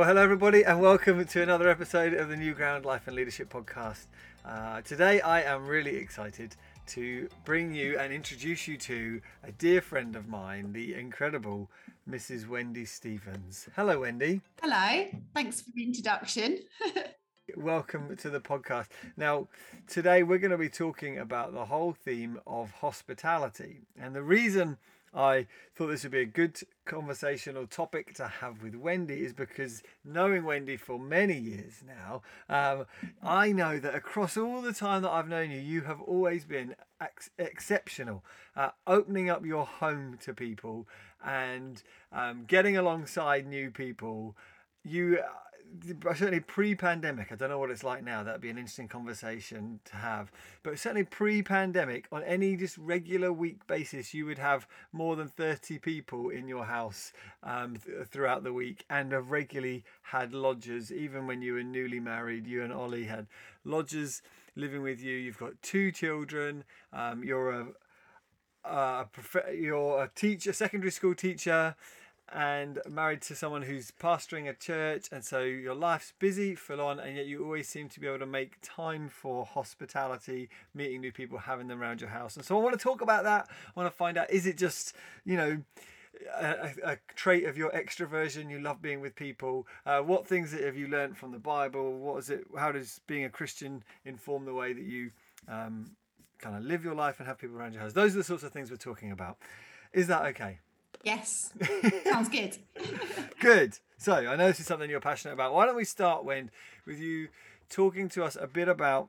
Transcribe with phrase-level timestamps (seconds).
[0.00, 3.52] Well, hello, everybody, and welcome to another episode of the New Ground Life and Leadership
[3.52, 4.06] Podcast.
[4.46, 9.82] Uh, today, I am really excited to bring you and introduce you to a dear
[9.82, 11.70] friend of mine, the incredible
[12.08, 12.48] Mrs.
[12.48, 13.68] Wendy Stevens.
[13.76, 14.40] Hello, Wendy.
[14.62, 15.06] Hello.
[15.34, 16.60] Thanks for the introduction.
[17.54, 18.86] Welcome to the podcast.
[19.18, 19.48] Now,
[19.86, 23.80] today we're going to be talking about the whole theme of hospitality.
[24.00, 24.78] And the reason
[25.12, 29.82] I thought this would be a good conversational topic to have with Wendy is because
[30.04, 32.86] knowing Wendy for many years now, um,
[33.22, 36.76] I know that across all the time that I've known you, you have always been
[37.00, 40.86] ex- exceptional at opening up your home to people
[41.24, 41.82] and
[42.12, 44.36] um, getting alongside new people.
[44.84, 45.18] You
[46.14, 49.96] certainly pre-pandemic i don't know what it's like now that'd be an interesting conversation to
[49.96, 50.30] have.
[50.62, 55.78] But certainly pre-pandemic on any just regular week basis you would have more than 30
[55.78, 60.92] people in your house um, th- throughout the week and have regularly had lodgers.
[60.92, 63.26] Even when you were newly married you and ollie had
[63.64, 64.22] lodgers
[64.56, 65.16] living with you.
[65.16, 67.66] You've got two children um, you're a,
[68.64, 71.76] a prof- you're a teacher secondary school teacher
[72.32, 77.00] and married to someone who's pastoring a church, and so your life's busy, full on,
[77.00, 81.12] and yet you always seem to be able to make time for hospitality, meeting new
[81.12, 82.36] people, having them around your house.
[82.36, 83.48] And so I want to talk about that.
[83.50, 85.62] I want to find out is it just, you know,
[86.38, 88.50] a, a, trait of your extroversion.
[88.50, 89.66] You love being with people.
[89.86, 91.98] Uh, what things have you learned from the Bible?
[91.98, 92.44] What is it?
[92.58, 95.10] How does being a Christian inform the way that you
[95.48, 95.90] um,
[96.38, 97.92] kind of live your life and have people around your house?
[97.92, 99.38] Those are the sorts of things we're talking about.
[99.92, 100.58] Is that okay?
[101.02, 101.52] Yes.
[102.04, 102.58] Sounds good.
[103.40, 103.78] good.
[103.96, 105.52] So I know this is something you're passionate about.
[105.54, 106.50] Why don't we start, Wend,
[106.86, 107.28] with you
[107.68, 109.08] talking to us a bit about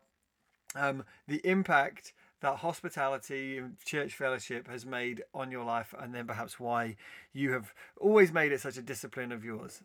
[0.75, 6.25] um, the impact that hospitality and church fellowship has made on your life, and then
[6.25, 6.95] perhaps why
[7.33, 9.81] you have always made it such a discipline of yours.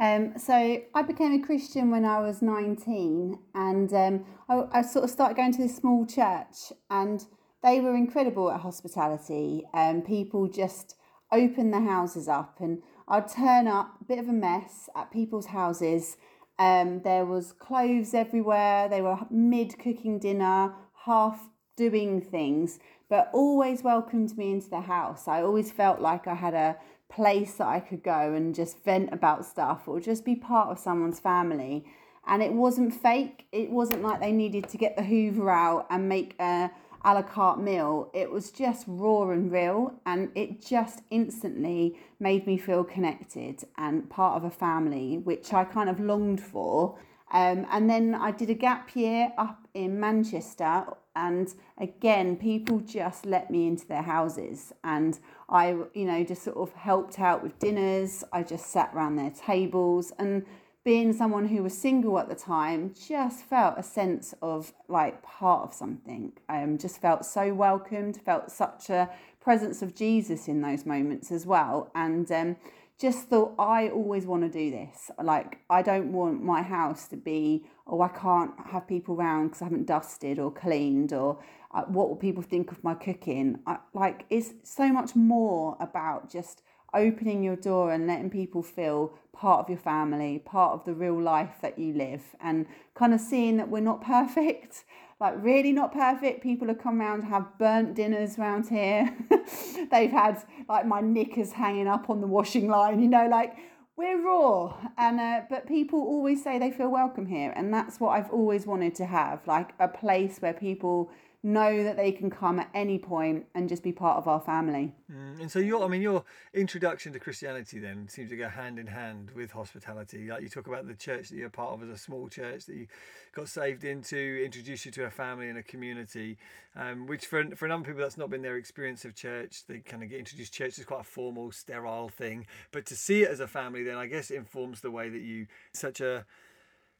[0.00, 5.04] Um, so I became a Christian when I was 19, and um, I, I sort
[5.04, 7.24] of started going to this small church, and
[7.64, 9.64] they were incredible at hospitality.
[9.72, 10.96] Um, people just
[11.32, 15.46] opened their houses up, and I'd turn up, a bit of a mess at people's
[15.46, 16.18] houses.
[16.58, 18.88] Um, there was clothes everywhere.
[18.88, 20.74] They were mid cooking dinner,
[21.06, 25.26] half doing things, but always welcomed me into the house.
[25.26, 26.76] I always felt like I had a
[27.10, 30.78] place that I could go and just vent about stuff or just be part of
[30.78, 31.86] someone's family.
[32.26, 33.46] And it wasn't fake.
[33.52, 36.70] It wasn't like they needed to get the Hoover out and make a
[37.04, 42.46] a la carte meal, it was just raw and real, and it just instantly made
[42.46, 46.98] me feel connected and part of a family, which I kind of longed for.
[47.32, 50.84] Um, and then I did a gap year up in Manchester,
[51.16, 56.56] and again, people just let me into their houses, and I, you know, just sort
[56.56, 58.24] of helped out with dinners.
[58.32, 60.46] I just sat around their tables, and
[60.84, 65.62] being someone who was single at the time, just felt a sense of like part
[65.62, 66.32] of something.
[66.48, 69.08] Um, just felt so welcomed, felt such a
[69.40, 71.90] presence of Jesus in those moments as well.
[71.94, 72.56] And um,
[72.98, 75.10] just thought, I always want to do this.
[75.22, 79.62] Like, I don't want my house to be, oh, I can't have people around because
[79.62, 81.42] I haven't dusted or cleaned, or
[81.72, 83.58] uh, what will people think of my cooking?
[83.66, 86.62] I, like, it's so much more about just
[86.94, 91.20] opening your door and letting people feel part of your family, part of the real
[91.20, 94.84] life that you live, and kind of seeing that we're not perfect,
[95.20, 96.42] like really not perfect.
[96.42, 99.14] People have come around have burnt dinners around here.
[99.90, 103.56] They've had like my knickers hanging up on the washing line, you know, like
[103.96, 108.10] we're raw and uh, but people always say they feel welcome here and that's what
[108.10, 111.10] i've always wanted to have like a place where people
[111.44, 114.94] know that they can come at any point and just be part of our family.
[115.12, 116.24] Mm, and so your, I mean, your
[116.54, 120.28] introduction to Christianity then seems to go hand in hand with hospitality.
[120.28, 122.74] Like you talk about the church that you're part of as a small church that
[122.74, 122.86] you
[123.34, 126.38] got saved into, introduced you to a family and a community,
[126.76, 129.66] um, which for for a number of people that's not been their experience of church.
[129.68, 130.54] They kind of get introduced.
[130.54, 133.96] Church is quite a formal, sterile thing, but to see it as a family, then
[133.96, 136.24] I guess informs the way that you such a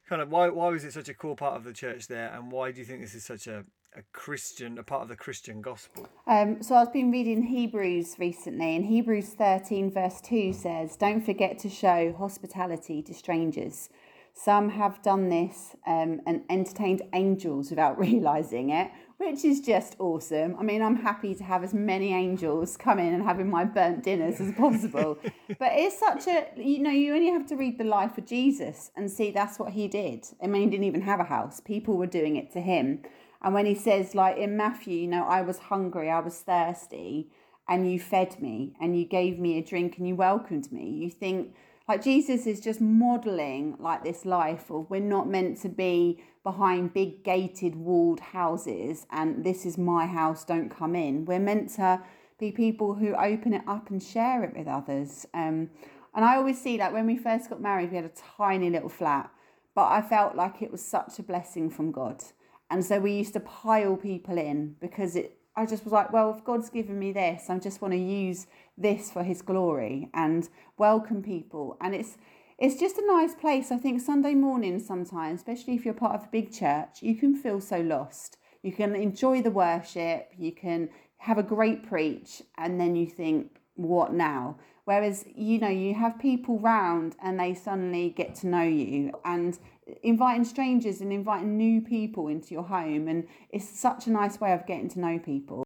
[0.07, 2.51] kind of why why was it such a core part of the church there, and
[2.51, 3.65] why do you think this is such a
[3.95, 6.07] a Christian, a part of the Christian gospel?
[6.27, 11.57] Um, so I've been reading Hebrews recently, and Hebrews 13, verse 2 says, Don't forget
[11.59, 13.89] to show hospitality to strangers.
[14.37, 20.57] Some have done this um, and entertained angels without realizing it, which is just awesome.
[20.59, 24.03] I mean, I'm happy to have as many angels come in and having my burnt
[24.03, 25.17] dinners as possible.
[25.57, 28.91] but it's such a, you know, you only have to read the life of Jesus
[28.97, 30.25] and see that's what he did.
[30.43, 33.03] I mean, he didn't even have a house, people were doing it to him.
[33.45, 37.29] And when he says, like in Matthew, you know, I was hungry, I was thirsty,
[37.69, 41.11] and you fed me, and you gave me a drink, and you welcomed me, you
[41.11, 41.53] think,
[41.87, 46.95] like Jesus is just modeling like this life of we're not meant to be behind
[46.95, 51.25] big gated walled houses and this is my house, don't come in.
[51.25, 52.01] We're meant to
[52.39, 55.27] be people who open it up and share it with others.
[55.35, 55.69] Um,
[56.15, 58.89] and I always see that when we first got married, we had a tiny little
[58.89, 59.29] flat,
[59.75, 62.23] but I felt like it was such a blessing from God.
[62.69, 66.35] And so we used to pile people in because it I just was like, well,
[66.35, 68.47] if God's given me this, I just want to use
[68.77, 71.77] this for his glory and welcome people.
[71.79, 72.17] And it's
[72.57, 73.71] it's just a nice place.
[73.71, 77.35] I think Sunday morning sometimes, especially if you're part of a big church, you can
[77.35, 78.37] feel so lost.
[78.63, 83.59] You can enjoy the worship, you can have a great preach, and then you think,
[83.75, 84.57] what now?
[84.85, 89.57] Whereas, you know, you have people round and they suddenly get to know you and
[90.03, 93.07] inviting strangers and inviting new people into your home.
[93.07, 95.63] And it's such a nice way of getting to know people.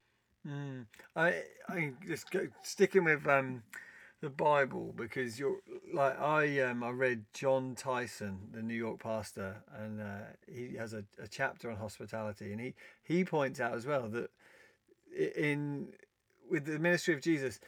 [0.47, 0.85] Mm.
[1.15, 3.63] I, I just go, sticking with um,
[4.21, 5.59] the Bible because you're
[5.93, 10.93] like I um I read Jon Tyson, the New York pastor, and uh, he has
[10.93, 12.73] a, a chapter on hospitality, and he
[13.03, 14.29] he points out as well that
[15.35, 15.87] in
[16.49, 17.59] with the ministry of Jesus,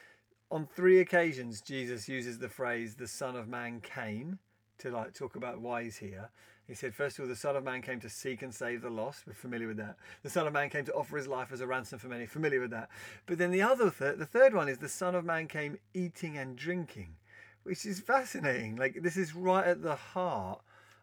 [0.50, 4.40] on three occasions Jesus uses the phrase "the Son of Man came"
[4.82, 6.30] to like talk about why he's here.
[6.68, 8.90] He said, first of all, the Son of Man came to seek and save the
[8.90, 9.24] lost.
[9.28, 9.98] We're familiar with that.
[10.24, 12.26] The Son of Man came to offer his life as a ransom for many.
[12.26, 12.90] Familiar with that.
[13.26, 16.38] But then the other, th- the third one is the Son of Man came eating
[16.38, 17.16] and drinking,
[17.64, 18.78] which is fascinating.
[18.78, 20.62] Like this is right at the heart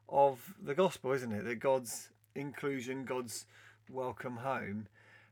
[0.08, 1.44] of the gospel, isn't it?
[1.44, 3.44] That God's inclusion, God's
[3.90, 4.86] welcome home.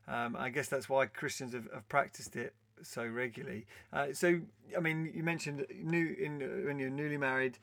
[0.07, 2.53] Um, I guess that's why Christians have, have practiced it
[2.83, 3.65] so regularly.
[3.91, 4.41] Uh, so,
[4.75, 7.57] I mean, you mentioned new in when you're newly married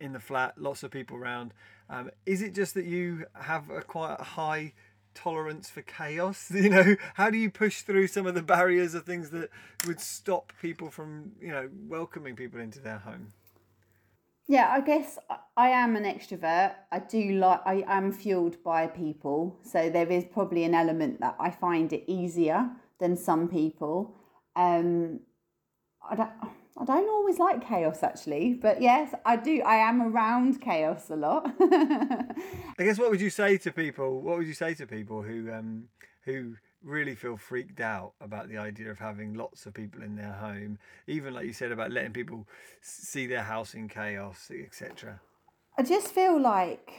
[0.00, 1.52] in the flat, lots of people around.
[1.88, 4.72] Um, is it just that you have a quite high
[5.14, 6.50] tolerance for chaos?
[6.54, 9.50] You know, how do you push through some of the barriers of things that
[9.86, 13.32] would stop people from, you know, welcoming people into their home?
[14.48, 15.18] Yeah, I guess
[15.56, 16.74] I am an extrovert.
[16.90, 19.58] I do like, I am fueled by people.
[19.62, 22.68] So there is probably an element that I find it easier
[22.98, 24.14] than some people.
[24.56, 25.20] Um,
[26.08, 26.30] I don't,
[26.78, 29.62] I don't always like chaos actually, but yes, I do.
[29.62, 31.52] I am around chaos a lot.
[31.60, 32.34] I
[32.78, 34.22] guess what would you say to people?
[34.22, 35.88] What would you say to people who um,
[36.24, 40.32] who really feel freaked out about the idea of having lots of people in their
[40.32, 42.48] home, even like you said about letting people
[42.80, 45.20] see their house in chaos, etc.
[45.78, 46.92] I just feel like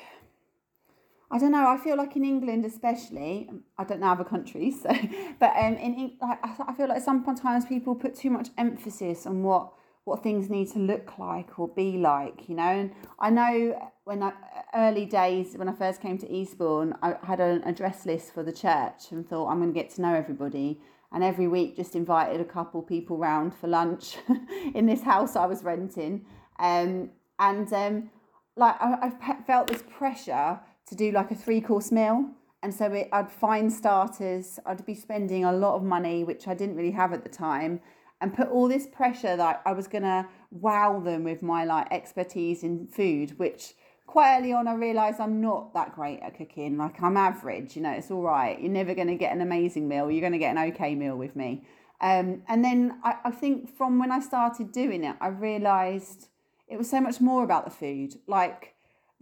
[1.33, 1.68] I don't know.
[1.68, 3.50] I feel like in England, especially,
[3.80, 4.89] I don't know other countries, so,
[5.39, 9.74] but um, in like I feel like sometimes people put too much emphasis on what
[10.03, 12.63] what things need to look like or be like, you know.
[12.63, 14.33] And I know when I
[14.75, 18.53] early days when I first came to Eastbourne, I had an address list for the
[18.53, 20.81] church and thought I'm going to get to know everybody.
[21.12, 24.18] And every week, just invited a couple people round for lunch
[24.75, 26.25] in this house I was renting.
[26.59, 27.09] Um,
[27.39, 28.12] and um,
[28.56, 32.30] like I, I felt this pressure to do like a three course meal.
[32.62, 36.53] And so it, I'd find starters, I'd be spending a lot of money, which I
[36.53, 37.81] didn't really have at the time,
[38.21, 41.88] and put all this pressure that I was going to wow them with my like
[41.91, 43.74] expertise in food, which
[44.07, 46.77] quite early on I realised I'm not that great at cooking.
[46.77, 48.59] Like I'm average, you know, it's all right.
[48.62, 51.18] You're never going to get an amazing meal, you're going to get an okay meal
[51.18, 51.65] with me.
[52.00, 56.28] Um, and then I, I think from when I started doing it, I realised
[56.68, 58.16] it was so much more about the food.
[58.28, 58.72] Like,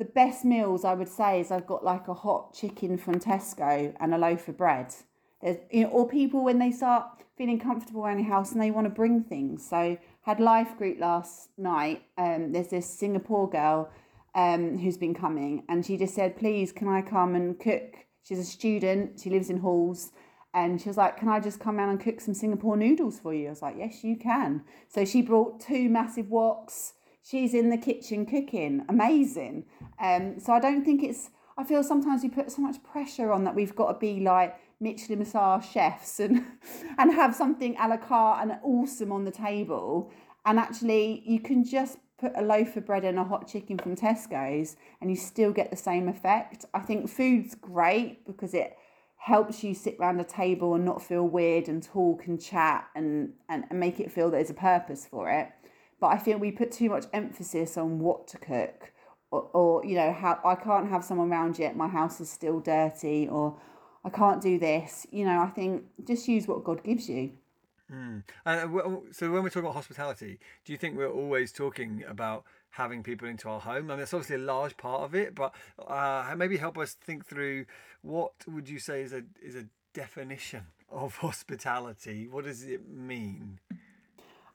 [0.01, 3.93] the best meals I would say is I've got like a hot chicken from Tesco
[3.99, 4.95] and a loaf of bread.
[5.43, 7.05] There's, you know, or people when they start
[7.37, 9.63] feeling comfortable around your house and they want to bring things.
[9.69, 12.01] So had life group last night.
[12.17, 13.91] Um, there's this Singapore girl
[14.33, 17.93] um, who's been coming, and she just said, "Please, can I come and cook?"
[18.23, 19.19] She's a student.
[19.19, 20.13] She lives in halls.
[20.51, 23.33] And she was like, Can I just come out and cook some Singapore noodles for
[23.33, 23.47] you?
[23.47, 24.63] I was like, Yes, you can.
[24.89, 26.91] So she brought two massive woks
[27.23, 28.85] she's in the kitchen cooking.
[28.89, 29.65] Amazing.
[30.01, 31.29] Um, so I don't think it's.
[31.57, 34.55] I feel sometimes we put so much pressure on that we've got to be like
[34.79, 36.43] Michelin star chefs and
[36.97, 40.11] and have something a la carte and awesome on the table.
[40.45, 43.95] And actually, you can just put a loaf of bread and a hot chicken from
[43.95, 46.65] Tesco's, and you still get the same effect.
[46.73, 48.75] I think food's great because it
[49.17, 53.33] helps you sit around a table and not feel weird and talk and chat and,
[53.49, 55.49] and, and make it feel there's a purpose for it
[56.01, 58.90] but I feel we put too much emphasis on what to cook
[59.31, 62.59] or, or you know how I can't have someone around yet my house is still
[62.59, 63.57] dirty or
[64.03, 65.07] I can't do this.
[65.11, 67.31] You know I think just use what God gives you.
[67.91, 68.23] Mm.
[69.13, 73.27] so when we're talking about hospitality do you think we're always talking about having people
[73.27, 73.87] into our home?
[73.87, 75.53] I mean that's obviously a large part of it but
[75.85, 77.65] uh, maybe help us think through
[78.01, 82.27] what would you say is a is a definition of hospitality?
[82.27, 83.59] What does it mean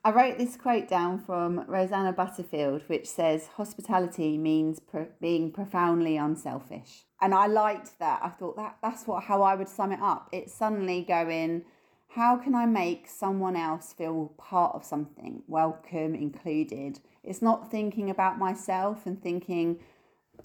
[0.06, 6.16] I wrote this quote down from Rosaria Butterfield, which says, Hospitality means pro- being profoundly
[6.16, 7.06] unselfish.
[7.20, 8.20] And I liked that.
[8.22, 10.28] I thought that that's what how I would sum it up.
[10.30, 11.64] It's suddenly going,
[12.10, 17.00] how can I make someone else feel part of something, welcome, included?
[17.24, 19.80] It's not thinking about myself and thinking,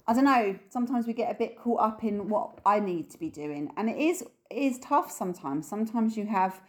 [0.08, 3.18] I don't know, sometimes we get a bit caught up in what I need to
[3.18, 3.70] be doing.
[3.76, 5.68] And it is it is tough sometimes.
[5.68, 6.60] Sometimes you have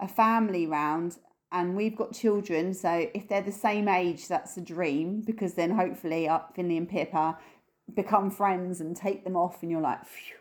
[0.00, 1.18] a family round
[1.50, 5.70] and we've got children, so if they're the same age, that's a dream because then
[5.70, 7.38] hopefully uh, Finley and Pippa
[7.94, 10.36] become friends and take them off, and you're like, phew.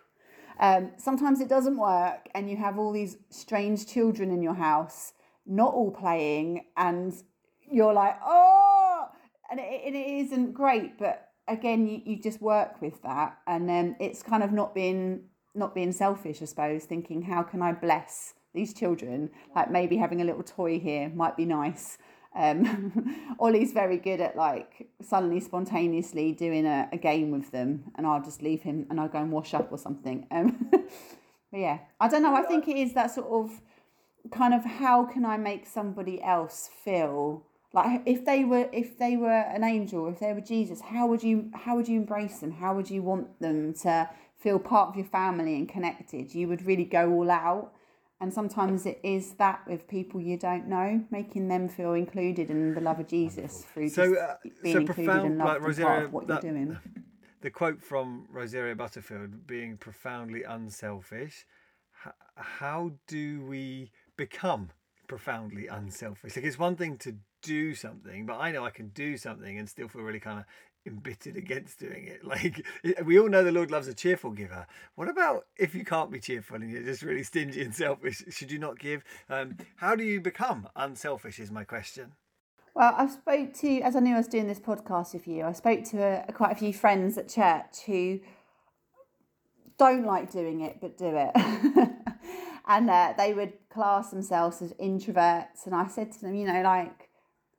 [0.59, 5.13] Um, sometimes it doesn't work, and you have all these strange children in your house,
[5.45, 7.13] not all playing, and
[7.71, 9.05] you're like, oh,
[9.49, 13.69] and it, and it isn't great, but again, you, you just work with that, and
[13.69, 15.21] then um, it's kind of not being
[15.55, 20.21] not being selfish, I suppose, thinking how can I bless these children, like maybe having
[20.21, 21.97] a little toy here might be nice.
[22.35, 28.05] Um, Ollie's very good at like suddenly spontaneously doing a, a game with them, and
[28.05, 30.27] I'll just leave him and I'll go and wash up or something.
[30.31, 32.35] Um, but yeah, I don't know.
[32.35, 33.61] I think it is that sort of
[34.31, 39.17] kind of how can I make somebody else feel like if they were if they
[39.17, 42.51] were an angel, if they were Jesus, how would you how would you embrace them?
[42.51, 46.33] How would you want them to feel part of your family and connected?
[46.33, 47.73] You would really go all out
[48.19, 52.73] and sometimes it is that with people you don't know, making them feel included in
[52.73, 56.13] the love of Jesus through so, uh, being so included profound, and loved like of
[56.13, 56.77] what that, you're doing.
[57.41, 61.45] The quote from Rosaria Butterfield, being profoundly unselfish.
[62.35, 64.71] How do we become
[65.07, 66.35] profoundly unselfish?
[66.35, 69.69] Like it's one thing to do something, but I know I can do something and
[69.69, 70.45] still feel really kind of
[70.87, 72.21] embittered against doing it.
[72.27, 72.65] Like
[73.05, 74.67] we all know the Lord loves a cheerful giver.
[74.95, 78.23] What about if you can't be cheerful and you're just really stingy and selfish?
[78.29, 79.03] Should you not give?
[79.29, 81.39] Um, how do you become unselfish?
[81.39, 82.13] Is my question.
[82.77, 85.43] Well, I spoke to as I knew I was doing this podcast with you.
[85.43, 88.19] I spoke to a, a, quite a few friends at church who
[89.79, 91.31] don't like doing it but do it.
[92.67, 96.61] and uh, they would class themselves as introverts and I said to them, you know,
[96.61, 97.09] like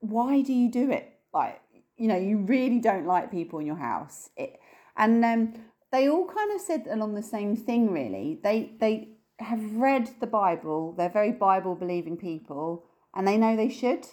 [0.00, 1.12] why do you do it?
[1.32, 1.60] Like
[1.98, 4.30] you know, you really don't like people in your house.
[4.36, 4.58] It,
[4.96, 5.54] and um,
[5.92, 8.38] they all kind of said along the same thing, really.
[8.42, 9.08] They, they
[9.40, 14.06] have read the Bible, they're very Bible believing people, and they know they should.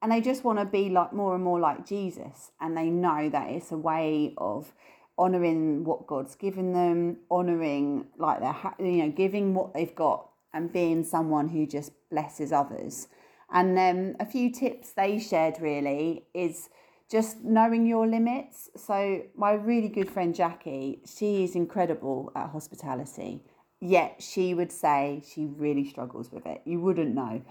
[0.00, 2.52] And they just want to be like more and more like Jesus.
[2.60, 4.72] And they know that it's a way of
[5.18, 10.72] honoring what God's given them, honoring like their, you know, giving what they've got and
[10.72, 13.08] being someone who just blesses others.
[13.52, 16.68] And um, a few tips they shared really is
[17.10, 18.68] just knowing your limits.
[18.76, 23.42] So, my really good friend Jackie, she is incredible at hospitality,
[23.80, 26.62] yet she would say she really struggles with it.
[26.64, 27.42] You wouldn't know.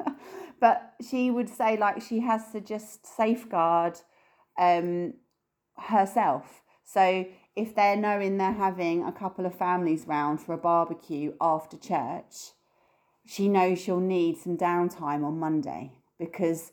[0.60, 3.98] but she would say, like, she has to just safeguard
[4.58, 5.14] um,
[5.76, 6.62] herself.
[6.84, 11.76] So, if they're knowing they're having a couple of families round for a barbecue after
[11.76, 12.52] church,
[13.26, 16.72] she knows she'll need some downtime on Monday because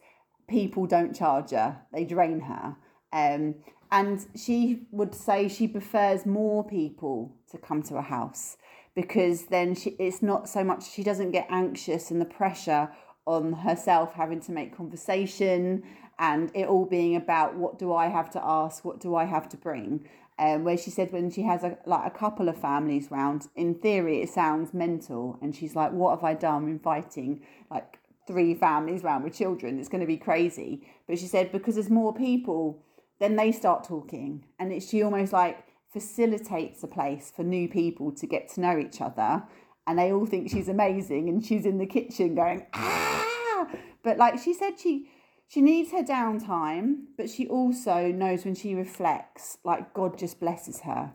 [0.49, 2.75] people don't charge her, they drain her.
[3.13, 3.55] Um,
[3.91, 8.57] and she would say she prefers more people to come to a house
[8.95, 12.89] because then she, it's not so much, she doesn't get anxious and the pressure
[13.25, 15.83] on herself having to make conversation
[16.19, 19.47] and it all being about what do I have to ask, what do I have
[19.49, 20.07] to bring.
[20.37, 23.75] Um, where she said when she has a, like a couple of families round, in
[23.75, 27.98] theory it sounds mental, and she's like, "What have I done inviting like
[28.29, 29.79] three families around with children.
[29.79, 30.87] It's going to be crazy.
[31.07, 32.83] But she said because there's more people,
[33.19, 38.11] then they start talking, and it, she almost like facilitates a place for new people
[38.11, 39.43] to get to know each other,
[39.87, 43.67] and they all think she's amazing, and she's in the kitchen going ah.
[44.03, 45.09] But like she said, she
[45.47, 50.81] she needs her downtime, but she also knows when she reflects, like God just blesses
[50.81, 51.11] her.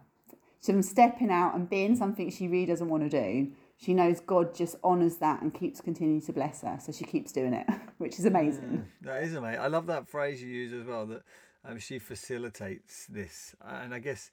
[0.60, 4.54] From stepping out and being something she really doesn't want to do, she knows God
[4.54, 6.78] just honours that and keeps continuing to bless her.
[6.80, 7.66] So she keeps doing it,
[7.98, 8.86] which is amazing.
[9.02, 9.60] Yeah, that is amazing.
[9.60, 11.22] I love that phrase you use as well that
[11.64, 13.54] um, she facilitates this.
[13.64, 14.30] And I guess,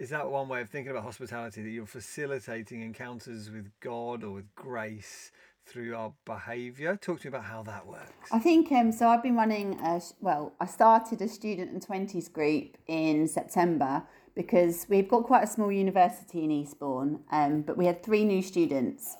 [0.00, 4.32] is that one way of thinking about hospitality that you're facilitating encounters with God or
[4.32, 5.30] with grace?
[5.68, 6.96] Through our behaviour.
[6.96, 8.28] Talk to me about how that works.
[8.32, 9.08] I think um, so.
[9.08, 10.52] I've been running a well.
[10.60, 14.02] I started a student and twenties group in September,
[14.38, 18.40] because we've got quite a small university in Eastbourne, um, but we had three new
[18.40, 19.16] students.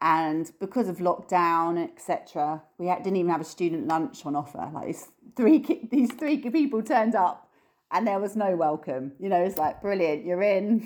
[0.00, 4.68] And because of lockdown, etc., we didn't even have a student lunch on offer.
[4.74, 7.48] Like these three, these three people turned up,
[7.92, 9.12] and there was no welcome.
[9.20, 10.26] You know, it's like brilliant.
[10.26, 10.84] You're in.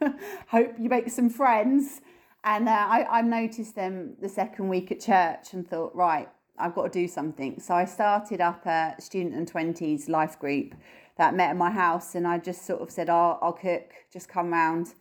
[0.48, 2.00] Hope you make some friends.
[2.44, 6.28] And uh, I, I noticed them the second week at church and thought, right,
[6.58, 7.60] I've got to do something.
[7.60, 10.74] So I started up a student and 20s life group
[11.16, 14.28] that met at my house, and I just sort of said, I'll, I'll cook, just
[14.28, 14.94] come round.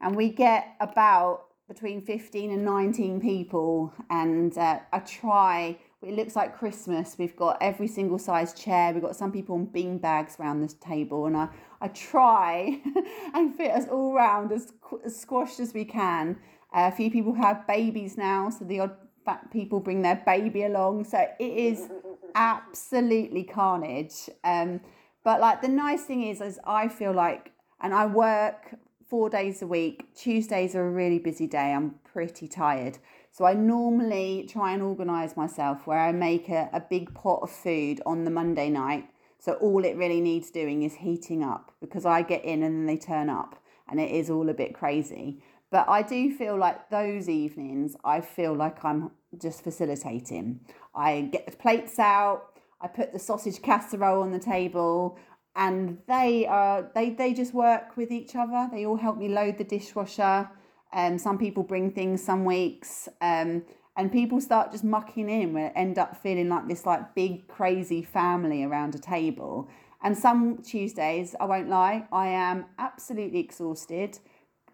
[0.00, 5.78] And we get about between 15 and 19 people, and uh, I try.
[6.02, 7.16] It looks like Christmas.
[7.18, 8.92] We've got every single size chair.
[8.92, 11.48] We've got some people on bean bags around this table, and I,
[11.80, 12.80] I try
[13.34, 14.72] and fit us all round as,
[15.04, 16.38] as squashed as we can.
[16.76, 20.64] Uh, a few people have babies now, so the odd fat people bring their baby
[20.64, 21.04] along.
[21.04, 21.88] So it is
[22.34, 24.28] absolutely carnage.
[24.44, 24.80] Um,
[25.24, 28.74] but like the nice thing is, is I feel like, and I work
[29.08, 30.14] four days a week.
[30.14, 31.72] Tuesdays are a really busy day.
[31.72, 32.98] I'm pretty tired.
[33.30, 37.50] So I normally try and organise myself where I make a, a big pot of
[37.50, 39.08] food on the Monday night.
[39.38, 42.86] So all it really needs doing is heating up because I get in and then
[42.86, 45.42] they turn up and it is all a bit crazy.
[45.70, 50.60] But I do feel like those evenings, I feel like I'm just facilitating.
[50.94, 55.18] I get the plates out, I put the sausage casserole on the table,
[55.56, 58.68] and they are they they just work with each other.
[58.70, 60.48] They all help me load the dishwasher.
[60.92, 63.64] Um, some people bring things some weeks, um,
[63.96, 65.52] and people start just mucking in.
[65.52, 69.68] We end up feeling like this like big crazy family around a table.
[70.02, 74.18] And some Tuesdays, I won't lie, I am absolutely exhausted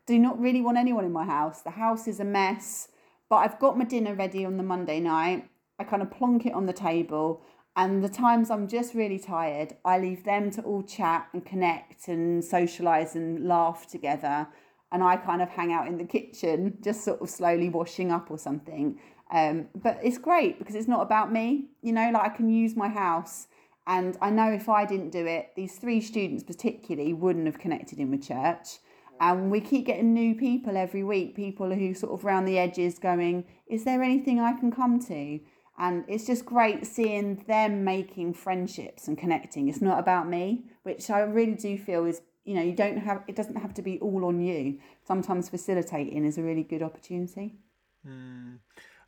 [0.06, 1.62] do not really want anyone in my house.
[1.62, 2.88] The house is a mess,
[3.28, 5.48] but I've got my dinner ready on the Monday night.
[5.78, 7.42] I kind of plonk it on the table,
[7.74, 12.08] and the times I'm just really tired, I leave them to all chat and connect
[12.08, 14.46] and socialize and laugh together.
[14.90, 18.30] And I kind of hang out in the kitchen, just sort of slowly washing up
[18.30, 19.00] or something.
[19.32, 22.76] Um, but it's great because it's not about me, you know, like I can use
[22.76, 23.46] my house.
[23.86, 27.98] And I know if I didn't do it, these three students particularly wouldn't have connected
[27.98, 28.78] in with church.
[29.22, 32.98] And we keep getting new people every week, people who sort of round the edges
[32.98, 35.38] going, Is there anything I can come to?
[35.78, 39.68] And it's just great seeing them making friendships and connecting.
[39.68, 43.22] It's not about me, which I really do feel is, you know, you don't have,
[43.28, 44.80] it doesn't have to be all on you.
[45.06, 47.54] Sometimes facilitating is a really good opportunity.
[48.04, 48.58] Mm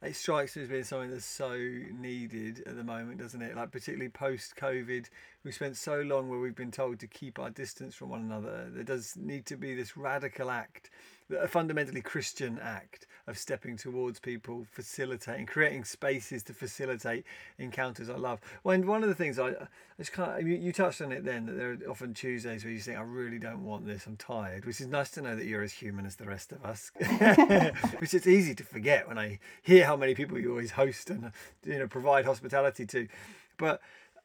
[0.05, 3.57] it strikes me as being something that's so needed at the moment, doesn't it?
[3.57, 5.07] Like particularly post COVID,
[5.43, 8.69] we've spent so long where we've been told to keep our distance from one another.
[8.71, 10.91] There does need to be this radical act
[11.31, 17.25] a fundamentally Christian act of stepping towards people, facilitating, creating spaces to facilitate
[17.59, 18.11] encounters.
[18.11, 18.41] I love.
[18.63, 20.43] Well, and one of the things I, I just can't.
[20.43, 23.03] You, you, touched on it then that there are often Tuesdays where you think, I
[23.03, 24.07] really don't want this.
[24.07, 26.65] I'm tired, which is nice to know that you're as human as the rest of
[26.65, 26.91] us.
[27.99, 31.33] which it's easy to forget when I hear how many people you always host and
[31.65, 33.09] you know provide hospitality to.
[33.57, 33.81] But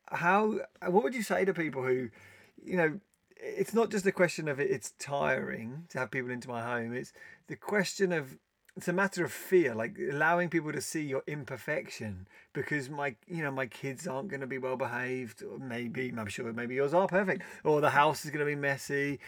[0.08, 0.60] how?
[0.86, 2.10] What would you say to people who,
[2.66, 3.00] you know,
[3.40, 6.94] it's not just a question of it, it's tiring to have people into my home.
[6.94, 7.14] It's
[7.48, 8.38] the question of
[8.76, 13.44] it's a matter of fear, like allowing people to see your imperfection because my you
[13.44, 17.08] know my kids aren't going to be well behaved, maybe I'm sure maybe yours are
[17.08, 19.20] perfect, or the house is going to be messy.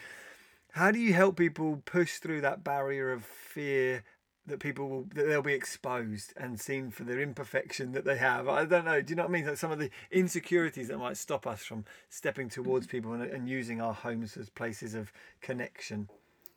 [0.72, 4.04] How do you help people push through that barrier of fear
[4.52, 8.48] that people will that they'll be exposed and seen for their imperfection that they have.
[8.48, 9.02] I don't know.
[9.02, 9.48] Do you know what I mean?
[9.48, 13.50] Like some of the insecurities that might stop us from stepping towards people and, and
[13.50, 15.12] using our homes as places of
[15.42, 16.10] connection.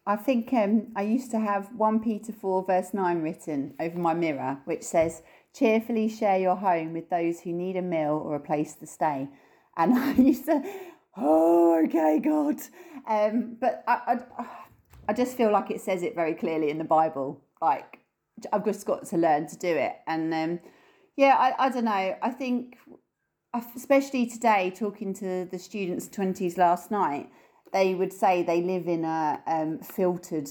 [0.07, 4.13] I think um, I used to have 1 Peter 4, verse 9 written over my
[4.13, 5.23] mirror, which says,
[5.55, 9.29] Cheerfully share your home with those who need a meal or a place to stay.
[9.77, 10.63] And I used to,
[11.17, 12.57] oh, okay, God.
[13.09, 14.47] Um, but I, I,
[15.09, 18.01] I just feel like it says it very clearly in the Bible like
[18.53, 19.97] I've just got to learn to do it.
[20.07, 20.61] And um,
[21.17, 22.17] yeah, I, I don't know.
[22.21, 22.77] I think,
[23.77, 27.31] especially today, talking to the students' 20s last night,
[27.73, 30.51] they would say they live in a um, filtered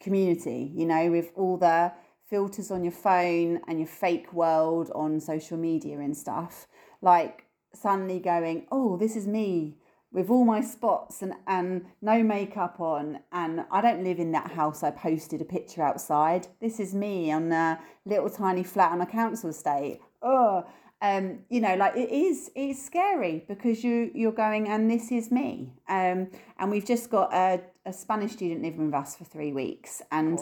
[0.00, 1.92] community, you know, with all the
[2.28, 6.66] filters on your phone and your fake world on social media and stuff.
[7.00, 9.76] Like suddenly going, oh, this is me
[10.12, 13.20] with all my spots and, and no makeup on.
[13.32, 16.48] And I don't live in that house I posted a picture outside.
[16.60, 20.00] This is me on a little tiny flat on a council estate.
[20.22, 20.64] Oh,
[21.02, 25.30] um, you know, like it is, it's scary because you, you're going, and this is
[25.30, 25.74] me.
[25.88, 30.00] Um, and we've just got a, a Spanish student living with us for three weeks.
[30.10, 30.40] And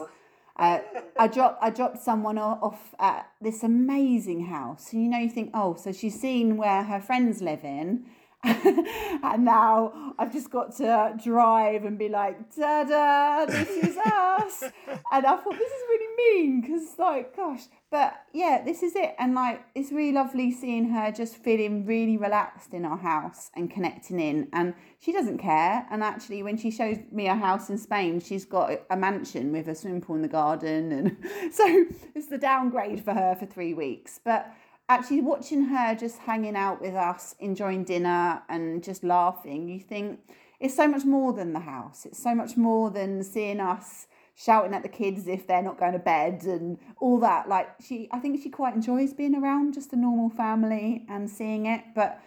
[0.57, 0.79] uh,
[1.19, 4.93] I dropped I dropped someone off at this amazing house.
[4.93, 8.07] And you know, you think, oh, so she's seen where her friends live in
[9.23, 14.63] and now I've just got to drive and be like, Dada, this is us.
[14.63, 19.15] and I thought, this is really mean because, like, gosh, but yeah, this is it.
[19.19, 23.71] And like, it's really lovely seeing her just feeling really relaxed in our house and
[23.71, 24.49] connecting in.
[24.53, 25.87] And she doesn't care.
[25.91, 29.69] And actually, when she shows me a house in Spain, she's got a mansion with
[29.69, 30.93] a swimming pool in the garden.
[30.93, 31.17] And
[31.55, 34.21] so it's the downgrade for her for three weeks.
[34.23, 34.53] But
[34.89, 40.21] actually watching her just hanging out with us, enjoying dinner and just laughing, you think
[40.61, 42.07] it's so much more than the house.
[42.07, 45.93] It's so much more than seeing us shouting at the kids if they're not going
[45.93, 47.49] to bed and all that.
[47.49, 51.67] Like she, I think she quite enjoys being around just a normal family and seeing
[51.67, 51.83] it.
[51.95, 52.21] But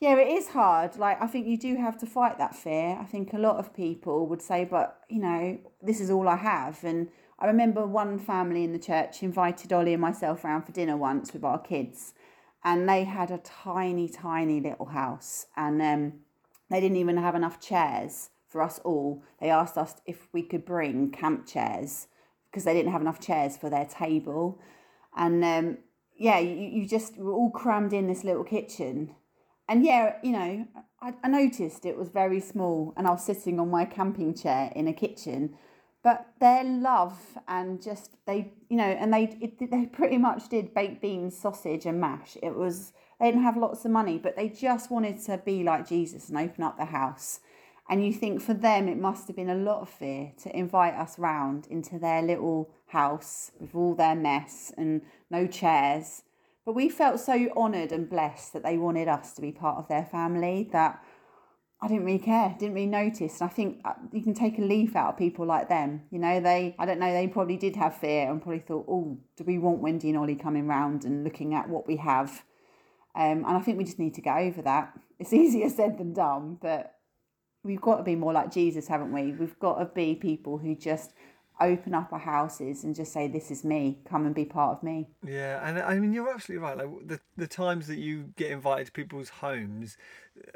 [0.00, 0.96] yeah, it is hard.
[0.96, 2.96] Like I think you do have to fight that fear.
[3.00, 6.36] I think a lot of people would say, but you know, this is all I
[6.36, 6.82] have.
[6.84, 10.96] And I remember one family in the church invited Ollie and myself around for dinner
[10.96, 12.12] once with our kids,
[12.64, 16.12] and they had a tiny, tiny little house, and um,
[16.68, 19.22] they didn't even have enough chairs for us all.
[19.40, 22.08] They asked us if we could bring camp chairs
[22.50, 24.60] because they didn't have enough chairs for their table.
[25.16, 25.78] And um,
[26.16, 29.14] yeah, you, you just were all crammed in this little kitchen.
[29.68, 30.66] And yeah, you know,
[31.00, 34.72] I, I noticed it was very small and I was sitting on my camping chair
[34.74, 35.54] in a kitchen.
[36.02, 40.72] But their love and just they, you know, and they it, they pretty much did
[40.74, 42.36] baked beans, sausage, and mash.
[42.42, 45.88] It was they didn't have lots of money, but they just wanted to be like
[45.88, 47.40] Jesus and open up the house.
[47.90, 50.94] And you think for them, it must have been a lot of fear to invite
[50.94, 56.22] us round into their little house with all their mess and no chairs.
[56.66, 59.88] But we felt so honoured and blessed that they wanted us to be part of
[59.88, 61.02] their family that
[61.80, 63.40] I didn't really care, didn't really notice.
[63.40, 66.02] And I think uh, you can take a leaf out of people like them.
[66.10, 69.18] You know, they, I don't know, they probably did have fear and probably thought, oh,
[69.36, 72.42] do we want Wendy and Ollie coming round and looking at what we have?
[73.14, 74.98] Um, and I think we just need to get over that.
[75.20, 76.94] It's easier said than done, but
[77.62, 79.32] we've got to be more like Jesus, haven't we?
[79.32, 81.12] We've got to be people who just
[81.60, 84.00] open up our houses and just say, "This is me.
[84.08, 86.76] Come and be part of me." Yeah, and I mean you're absolutely right.
[86.76, 89.96] Like the the times that you get invited to people's homes,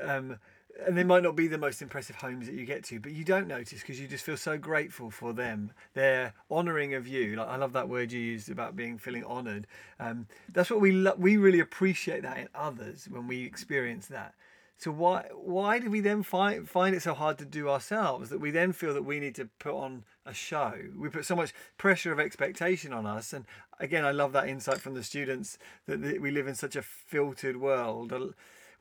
[0.00, 0.38] um,
[0.86, 3.24] and they might not be the most impressive homes that you get to, but you
[3.24, 5.72] don't notice because you just feel so grateful for them.
[5.94, 7.36] They're honouring of you.
[7.36, 9.66] Like I love that word you used about being feeling honoured.
[10.00, 14.34] Um, that's what we lo- we really appreciate that in others when we experience that.
[14.78, 18.40] So why why do we then find find it so hard to do ourselves that
[18.40, 20.74] we then feel that we need to put on a show?
[20.96, 23.44] We put so much pressure of expectation on us, and
[23.78, 25.56] again, I love that insight from the students
[25.86, 28.12] that, we live in such a filtered world.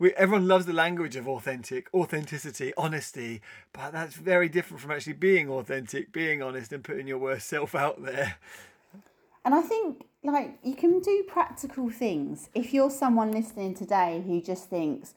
[0.02, 3.40] We, everyone loves the language of authentic, authenticity, honesty,
[3.72, 7.76] but that's very different from actually being authentic, being honest, and putting your worst self
[7.76, 8.38] out there.
[9.46, 12.50] And I think like you can do practical things.
[12.56, 15.14] If you're someone listening today who just thinks,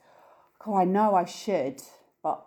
[0.66, 1.80] oh, I know I should,
[2.22, 2.44] but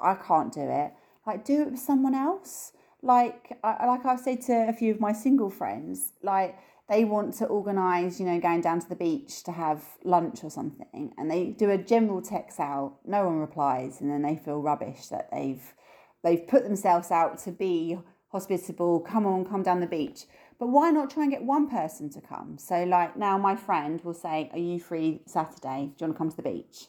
[0.00, 0.92] I can't do it.
[1.24, 2.72] Like, do it with someone else.
[3.00, 7.34] Like, I, like I've said to a few of my single friends, like, they want
[7.34, 11.30] to organise, you know, going down to the beach to have lunch or something, and
[11.30, 12.98] they do a general text out.
[13.04, 15.74] No one replies, and then they feel rubbish that they've
[16.22, 19.00] they've put themselves out to be hospitable.
[19.00, 20.24] Come on, come down the beach.
[20.58, 22.56] But why not try and get one person to come?
[22.58, 25.92] So, like now, my friend will say, "Are you free Saturday?
[25.96, 26.86] Do you want to come to the beach?"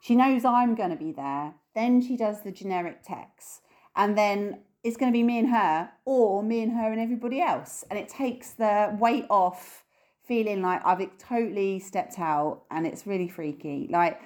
[0.00, 1.54] She knows I'm going to be there.
[1.74, 3.62] Then she does the generic text.
[3.94, 7.40] And then it's going to be me and her, or me and her and everybody
[7.40, 7.84] else.
[7.90, 9.84] And it takes the weight off
[10.24, 13.88] feeling like I've totally stepped out and it's really freaky.
[13.90, 14.20] Like,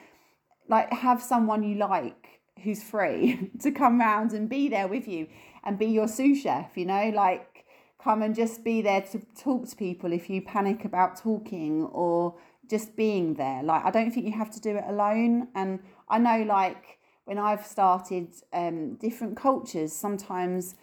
[0.68, 5.26] like have someone you like who's free to come round and be there with you
[5.64, 7.64] and be your sous chef, you know, like
[8.02, 12.34] come and just be there to talk to people if you panic about talking or
[12.68, 13.62] just being there.
[13.62, 15.48] Like, I don't think you have to do it alone.
[15.54, 20.76] And I know, like, when I've started um, different cultures, sometimes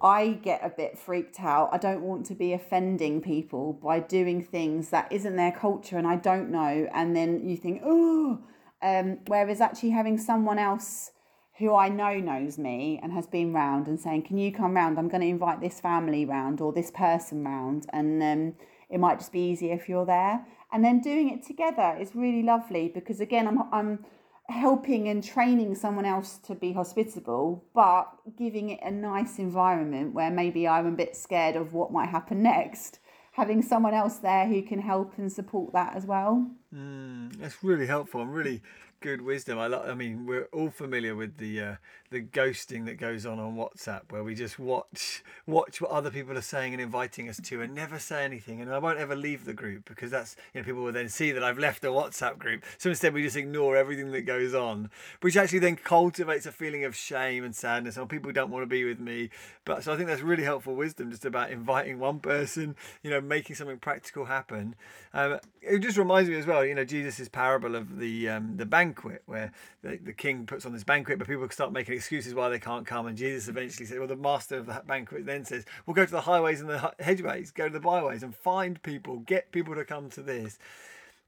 [0.00, 1.70] I get a bit freaked out.
[1.72, 6.06] I don't want to be offending people by doing things that isn't their culture and
[6.06, 6.86] I don't know.
[6.92, 8.40] And then you think, oh,
[8.82, 11.12] um, whereas actually having someone else
[11.58, 14.98] who I know knows me and has been round and saying, Can you come round?
[14.98, 17.86] I'm going to invite this family round or this person round.
[17.94, 18.54] And um,
[18.90, 22.42] it might just be easier if you're there and then doing it together is really
[22.42, 24.04] lovely because again i'm i'm
[24.48, 28.06] helping and training someone else to be hospitable but
[28.36, 32.42] giving it a nice environment where maybe i'm a bit scared of what might happen
[32.42, 33.00] next.
[33.32, 37.86] Having someone else there who can help and support that as well mm, that's really
[37.86, 38.60] helpful i'm really
[39.00, 39.58] good wisdom.
[39.58, 41.74] I, lo- I mean, we're all familiar with the uh,
[42.10, 46.36] the ghosting that goes on on WhatsApp, where we just watch watch what other people
[46.36, 48.60] are saying and inviting us to, and never say anything.
[48.60, 51.32] And I won't ever leave the group because that's you know people will then see
[51.32, 52.64] that I've left a WhatsApp group.
[52.78, 56.84] So instead, we just ignore everything that goes on, which actually then cultivates a feeling
[56.84, 57.96] of shame and sadness.
[57.96, 59.30] And people don't want to be with me.
[59.64, 63.20] But so I think that's really helpful wisdom, just about inviting one person, you know,
[63.20, 64.74] making something practical happen.
[65.12, 68.66] Um, it just reminds me as well, you know, Jesus's parable of the um, the
[68.66, 69.52] banquet, where
[69.82, 72.86] the, the king puts on this banquet, but people start making excuses why they can't
[72.86, 76.04] come, and Jesus eventually says, well, the master of the banquet then says, "We'll go
[76.04, 79.74] to the highways and the hedgeways, go to the byways, and find people, get people
[79.74, 80.58] to come to this."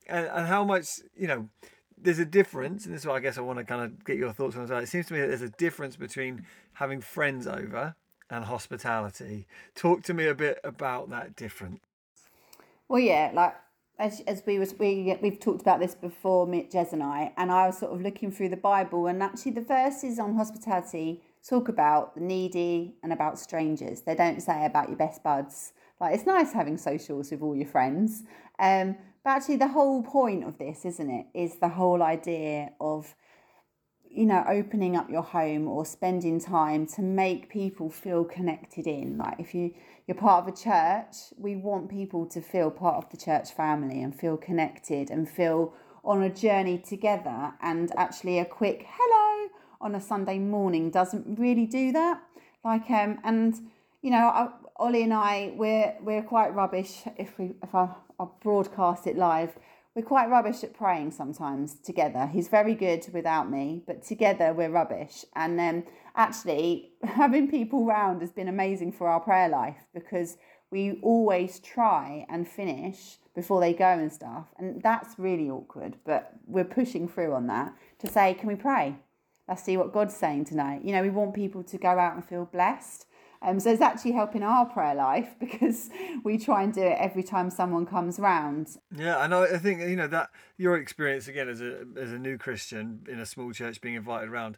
[0.08, 1.48] and, and how much you know
[2.00, 4.16] there's a difference, and this is what I guess I want to kind of get
[4.16, 4.78] your thoughts on well.
[4.78, 7.96] It seems to me that there's a difference between having friends over
[8.30, 9.46] and hospitality.
[9.74, 11.80] Talk to me a bit about that difference.
[12.86, 13.54] Well, yeah, like
[13.98, 17.50] as, as we was we we've talked about this before, Mitch Jez and I, and
[17.50, 21.68] I was sort of looking through the Bible, and actually the verses on hospitality talk
[21.68, 24.02] about the needy and about strangers.
[24.02, 25.72] They don't say about your best buds.
[26.00, 28.22] Like it's nice having socials with all your friends,
[28.60, 33.14] um, but actually the whole point of this, isn't it, is the whole idea of
[34.10, 39.18] you know opening up your home or spending time to make people feel connected in.
[39.18, 39.74] Like if you
[40.06, 44.02] you're part of a church we want people to feel part of the church family
[44.02, 47.52] and feel connected and feel on a journey together.
[47.60, 49.48] And actually a quick hello
[49.80, 52.22] on a sunday morning doesn't really do that.
[52.64, 53.54] Like um and
[54.02, 57.88] you know I, ollie and i we're we're quite rubbish if we if i,
[58.20, 59.52] I broadcast it live
[59.98, 62.28] we're quite rubbish at praying sometimes together.
[62.32, 65.24] He's very good without me, but together we're rubbish.
[65.34, 65.82] And um,
[66.14, 70.36] actually, having people round has been amazing for our prayer life because
[70.70, 74.46] we always try and finish before they go and stuff.
[74.56, 78.94] And that's really awkward, but we're pushing through on that to say, can we pray?
[79.48, 80.84] Let's see what God's saying tonight.
[80.84, 83.06] You know, we want people to go out and feel blessed.
[83.40, 85.90] Um, so it's actually helping our prayer life because
[86.24, 88.76] we try and do it every time someone comes round.
[88.96, 92.38] Yeah, and I think you know that your experience again as a as a new
[92.38, 94.56] Christian in a small church being invited around.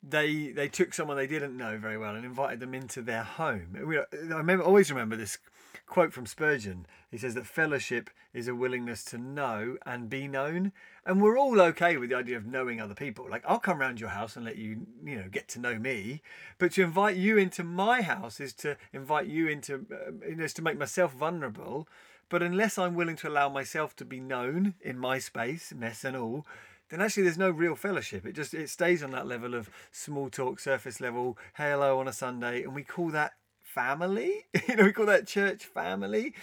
[0.00, 3.74] They they took someone they didn't know very well and invited them into their home.
[3.76, 5.38] I remember always remember this
[5.86, 6.86] quote from Spurgeon.
[7.10, 10.72] He says that fellowship is a willingness to know and be known.
[11.06, 13.26] And we're all okay with the idea of knowing other people.
[13.30, 16.22] Like I'll come round your house and let you, you know, get to know me.
[16.58, 20.44] But to invite you into my house is to invite you into, uh, you know,
[20.44, 21.88] is to make myself vulnerable.
[22.28, 26.14] But unless I'm willing to allow myself to be known in my space, mess and
[26.14, 26.46] all,
[26.90, 28.26] then actually there's no real fellowship.
[28.26, 32.12] It just it stays on that level of small talk, surface level, hello on a
[32.12, 34.46] Sunday, and we call that family.
[34.68, 36.34] you know, we call that church family.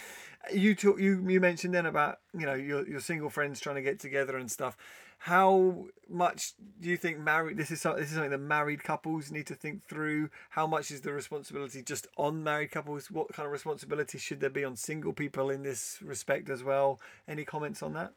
[0.52, 3.82] You talk, you you mentioned then about you know your your single friends trying to
[3.82, 4.76] get together and stuff.
[5.18, 7.56] How much do you think married?
[7.56, 10.30] This is this is something that married couples need to think through.
[10.50, 13.10] How much is the responsibility just on married couples?
[13.10, 17.00] What kind of responsibility should there be on single people in this respect as well?
[17.26, 18.12] Any comments on that?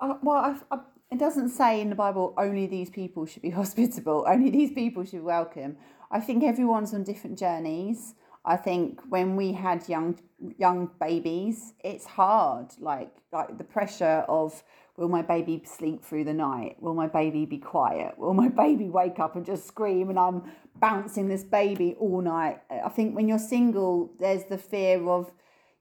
[0.00, 3.50] Uh, well, I've, I've, it doesn't say in the Bible only these people should be
[3.62, 4.26] hospitable.
[4.28, 5.76] Only these people should welcome.
[6.10, 8.14] I think everyone's on different journeys.
[8.44, 10.18] I think when we had young
[10.58, 12.68] young babies, it's hard.
[12.78, 14.62] Like like the pressure of
[14.96, 16.76] will my baby sleep through the night?
[16.80, 18.18] Will my baby be quiet?
[18.18, 20.42] Will my baby wake up and just scream and I'm
[20.76, 22.60] bouncing this baby all night?
[22.70, 25.30] I think when you're single, there's the fear of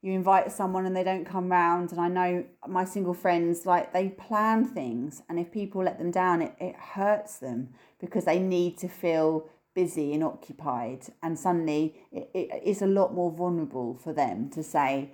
[0.01, 3.91] you invite someone and they don't come round and I know my single friends like
[3.91, 8.37] they plan things and if people let them down it, it hurts them because they
[8.37, 13.95] need to feel busy and occupied and suddenly it, it is a lot more vulnerable
[13.95, 15.11] for them to say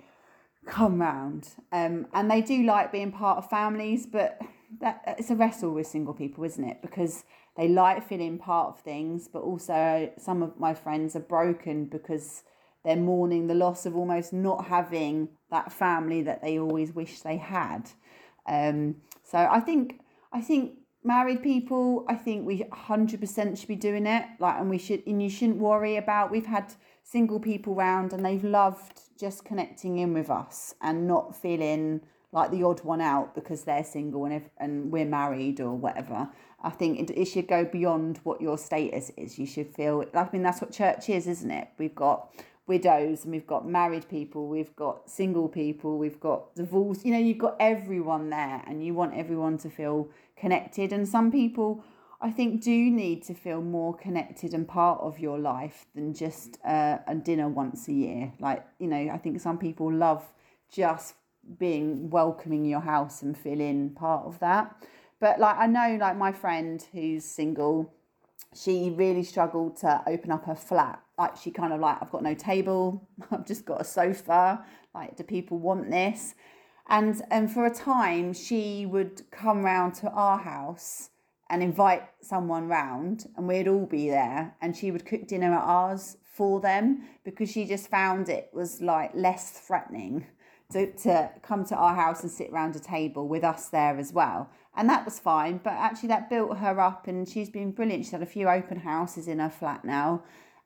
[0.64, 1.48] come round.
[1.72, 4.40] Um, and they do like being part of families but
[4.80, 6.80] that it's a wrestle with single people isn't it?
[6.80, 7.24] Because
[7.56, 12.44] they like feeling part of things but also some of my friends are broken because
[12.84, 17.36] they're mourning the loss of almost not having that family that they always wish they
[17.36, 17.90] had.
[18.46, 18.96] Um,
[19.32, 20.00] so i think
[20.32, 20.72] i think
[21.04, 24.24] married people, I think we 100% should be doing it.
[24.38, 28.24] Like, and we should, and you shouldn't worry about, we've had single people round and
[28.24, 32.00] they've loved just connecting in with us and not feeling
[32.32, 36.28] like the odd one out because they're single and if, and we're married or whatever.
[36.62, 39.38] I think it, it should go beyond what your status is.
[39.38, 41.68] You should feel, I mean, that's what church is, isn't it?
[41.78, 42.32] We've got
[42.66, 47.18] widows and we've got married people, we've got single people, we've got divorced, you know,
[47.18, 50.92] you've got everyone there and you want everyone to feel connected.
[50.92, 51.84] And some people,
[52.20, 56.58] I think, do need to feel more connected and part of your life than just
[56.64, 58.32] uh, a dinner once a year.
[58.38, 60.24] Like, you know, I think some people love
[60.70, 61.14] just
[61.58, 64.76] being welcoming your house and feeling part of that.
[65.18, 67.92] But like, I know, like, my friend who's single,
[68.54, 71.00] she really struggled to open up her flat.
[71.42, 74.64] She kind of like, I've got no table, I've just got a sofa.
[74.94, 76.34] Like, do people want this?
[76.88, 81.10] And and for a time, she would come round to our house
[81.48, 84.54] and invite someone round, and we'd all be there.
[84.60, 88.80] And she would cook dinner at ours for them because she just found it was
[88.80, 90.26] like less threatening
[90.72, 94.12] to, to come to our house and sit round a table with us there as
[94.12, 94.50] well.
[94.74, 98.04] And that was fine, but actually that built her up and she's been brilliant.
[98.04, 100.22] She's had a few open houses in her flat now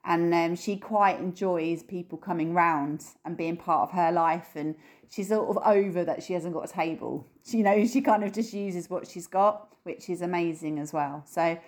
[0.07, 4.75] and um, she quite enjoys people coming round and being part of her life and
[5.11, 7.27] she's sort of over that she hasn't got a table.
[7.45, 10.93] She, you know she kind of just uses what she's got which is amazing as
[10.93, 11.23] well.
[11.27, 11.59] So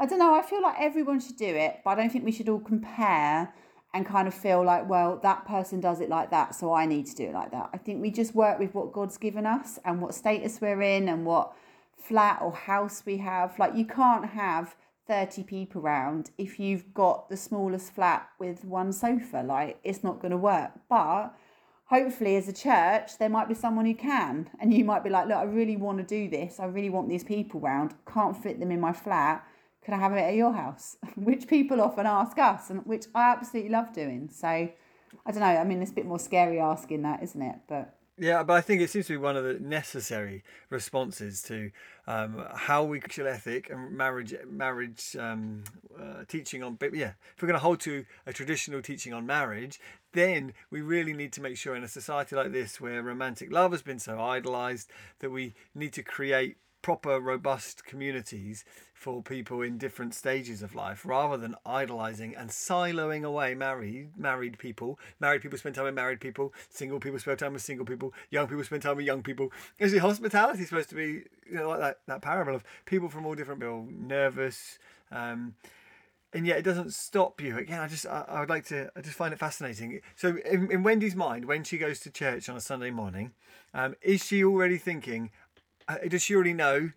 [0.00, 2.30] i don't know i feel like everyone should do it but i don't think we
[2.30, 3.52] should all compare
[3.94, 7.04] and kind of feel like well that person does it like that so i need
[7.04, 7.68] to do it like that.
[7.72, 11.08] I think we just work with what god's given us and what status we're in
[11.08, 11.52] and what
[12.08, 13.58] flat or house we have.
[13.58, 14.74] Like you can't have
[15.08, 20.20] 30 people around if you've got the smallest flat with one sofa like it's not
[20.20, 20.70] going to work.
[20.88, 21.34] But
[21.86, 25.26] hopefully as a church there might be someone who can and you might be like
[25.26, 26.60] look i really want to do this.
[26.60, 27.94] I really want these people round.
[28.06, 29.44] Can't fit them in my flat.
[29.82, 30.98] Can i have it at your house?
[31.16, 34.28] Which people often ask us and which i absolutely love doing.
[34.30, 34.70] So i
[35.26, 35.46] don't know.
[35.46, 37.56] I mean it's a bit more scary asking that isn't it?
[37.66, 41.70] But yeah, but I think it seems to be one of the necessary responses to
[42.06, 45.64] um, how we sexual ethic and marriage marriage um,
[45.98, 46.78] uh, teaching on.
[46.80, 49.80] Yeah, if we're going to hold to a traditional teaching on marriage,
[50.12, 53.72] then we really need to make sure in a society like this, where romantic love
[53.72, 56.56] has been so idolized, that we need to create
[56.88, 63.24] proper, robust communities for people in different stages of life rather than idolizing and siloing
[63.24, 64.98] away married married people.
[65.20, 68.46] Married people spend time with married people, single people spend time with single people, young
[68.46, 69.52] people spend time with young people.
[69.78, 73.26] Is the hospitality supposed to be you know, like that, that parable of people from
[73.26, 74.78] all different people, nervous,
[75.12, 75.56] um,
[76.32, 77.58] and yet it doesn't stop you.
[77.58, 80.00] Again, I just I, I would like to I just find it fascinating.
[80.16, 83.32] So in, in Wendy's mind, when she goes to church on a Sunday morning,
[83.74, 85.30] um, is she already thinking?
[86.08, 86.90] Does she already know?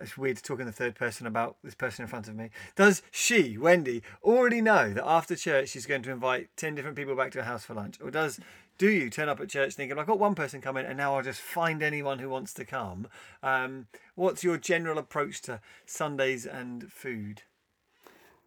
[0.00, 2.34] It's weird talking to talk in the third person about this person in front of
[2.34, 2.50] me.
[2.74, 7.14] Does she, Wendy, already know that after church she's going to invite 10 different people
[7.14, 8.00] back to her house for lunch?
[8.00, 8.40] Or does
[8.78, 11.22] do you turn up at church thinking, I've got one person coming and now I'll
[11.22, 13.06] just find anyone who wants to come?
[13.42, 17.42] Um, what's your general approach to Sundays and food?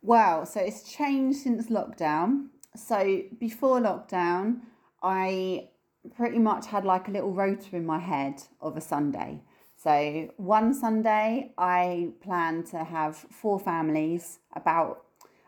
[0.02, 2.48] Wow, so it's changed since lockdown.
[2.76, 4.62] So before lockdown,
[5.02, 5.70] I
[6.16, 9.42] pretty much had like a little rota in my head of a Sunday.
[9.86, 14.39] So one Sunday, I plan to have four families.
[14.56, 15.04] About,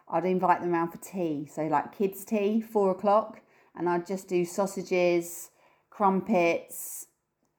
[0.08, 1.48] I'd invite them around for tea.
[1.52, 3.42] So like kids' tea, four o'clock,
[3.76, 5.50] and I'd just do sausages,
[5.90, 7.08] crumpets,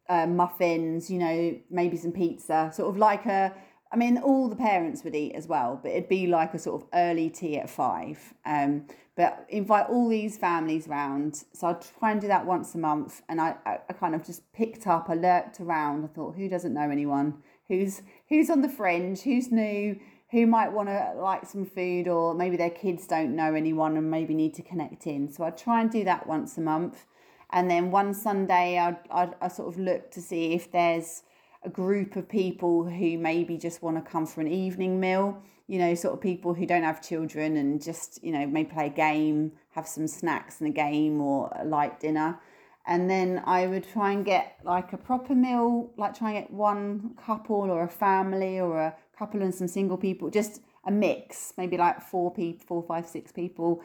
[0.09, 1.11] uh, muffins.
[1.11, 2.71] You know, maybe some pizza.
[2.73, 3.53] Sort of like a.
[3.90, 6.83] I mean, all the parents would eat as well, but it'd be like a sort
[6.83, 8.35] of early tea at five.
[8.44, 11.44] Um, but invite all these families round.
[11.53, 13.22] So I'd try and do that once a month.
[13.29, 16.05] And I, I, I kind of just picked up, I lurked around.
[16.05, 17.42] I thought, who doesn't know anyone?
[17.66, 19.22] Who's who's on the fringe?
[19.22, 19.98] Who's new?
[20.31, 24.11] Who might want to like some food, or maybe their kids don't know anyone and
[24.11, 25.33] maybe need to connect in.
[25.33, 27.07] So I'd try and do that once a month.
[27.51, 31.22] And then one Sunday, I I I sort of look to see if there's
[31.69, 35.79] a group of people who maybe just want to come for an evening meal you
[35.79, 38.97] know sort of people who don't have children and just you know may play a
[39.09, 42.41] game have some snacks and a game or a light dinner.
[42.87, 46.51] And then i would try and get like a proper meal like try and get
[46.51, 51.53] one couple or a family or a couple and some single people just a mix
[51.59, 53.83] maybe like four people four five six people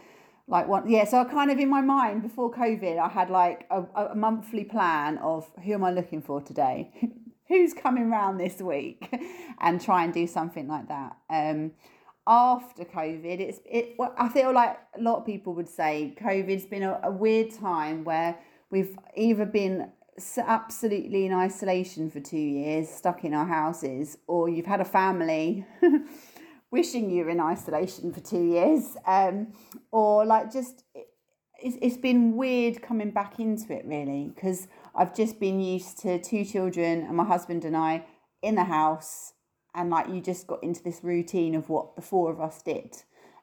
[0.48, 3.68] like one yeah so i kind of in my mind before covid i had like
[3.72, 6.78] a, a monthly plan of who am i looking for today
[7.54, 9.14] who's coming round this week
[9.60, 11.18] and try and do something like that.
[11.30, 11.72] Um
[12.26, 16.82] after covid it's it i feel like a lot of people would say covid's been
[16.82, 18.40] a, a weird time where
[18.72, 19.92] we've either been
[20.38, 25.66] absolutely in isolation for two years stuck in our houses or you've had a family
[26.72, 28.98] wishing you were in isolation for two years.
[29.06, 29.54] Um
[29.92, 30.84] or like just
[31.62, 36.22] it's, it's been weird coming back into it really because I've just been used to
[36.22, 38.06] two children and my husband and I
[38.42, 39.34] in the house
[39.74, 42.96] and like you just got into this routine of what the four of us did.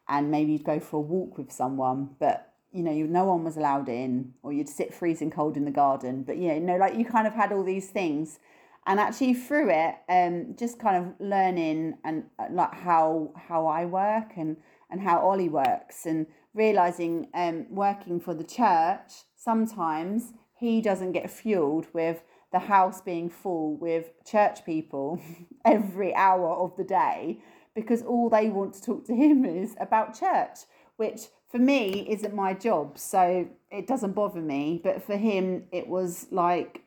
[0.08, 3.56] And maybe you'd go for a walk with someone but you know no one was
[3.56, 6.22] allowed in or you'd sit freezing cold in the garden.
[6.22, 8.38] But you know like you kind of had all these things.
[8.86, 13.86] And actually through it um just kind of learning and uh, like how how I
[13.86, 14.56] work and
[14.88, 21.30] and how Ollie works and realizing um working for the church sometimes he doesn't get
[21.30, 25.20] fueled with the house being full with church people
[25.64, 27.40] every hour of the day
[27.74, 30.58] because all they want to talk to him is about church,
[30.96, 32.98] which for me isn't my job.
[32.98, 34.80] So it doesn't bother me.
[34.82, 36.84] But for him, it was like,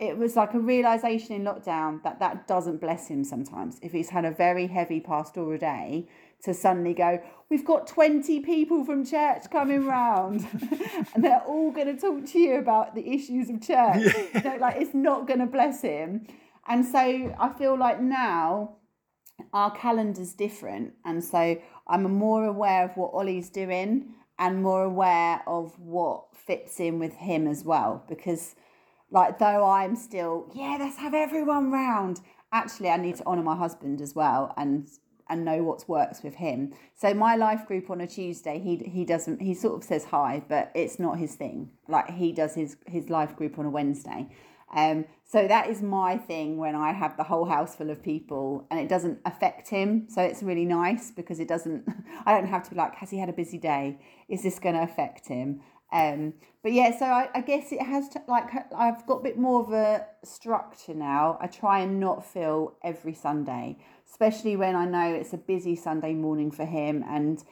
[0.00, 3.78] it was like a realization in lockdown that that doesn't bless him sometimes.
[3.82, 6.08] If he's had a very heavy pastoral day,
[6.44, 10.46] to suddenly go, we've got 20 people from church coming round
[11.14, 14.14] and they're all going to talk to you about the issues of church.
[14.34, 16.26] You know, like it's not going to bless him.
[16.66, 16.98] And so
[17.38, 18.76] I feel like now
[19.52, 20.94] our calendar's different.
[21.04, 26.80] And so I'm more aware of what Ollie's doing and more aware of what fits
[26.80, 28.04] in with him as well.
[28.08, 28.54] Because,
[29.10, 32.20] like, though I'm still, yeah, let's have everyone round,
[32.52, 34.88] actually, I need to honour my husband as well and
[35.32, 36.74] and know what works with him.
[36.94, 40.42] So my life group on a Tuesday, he he doesn't he sort of says hi,
[40.48, 41.70] but it's not his thing.
[41.88, 44.28] Like he does his his life group on a Wednesday.
[44.74, 48.66] Um, so that is my thing when I have the whole house full of people
[48.70, 50.06] and it doesn't affect him.
[50.08, 51.86] So it's really nice because it doesn't,
[52.26, 53.98] I don't have to be like, has he had a busy day?
[54.28, 55.60] Is this going to affect him?
[55.92, 59.38] Um, but yeah, so I, I guess it has to, like, I've got a bit
[59.38, 61.36] more of a structure now.
[61.40, 63.76] I try and not feel every Sunday,
[64.10, 67.44] especially when I know it's a busy Sunday morning for him and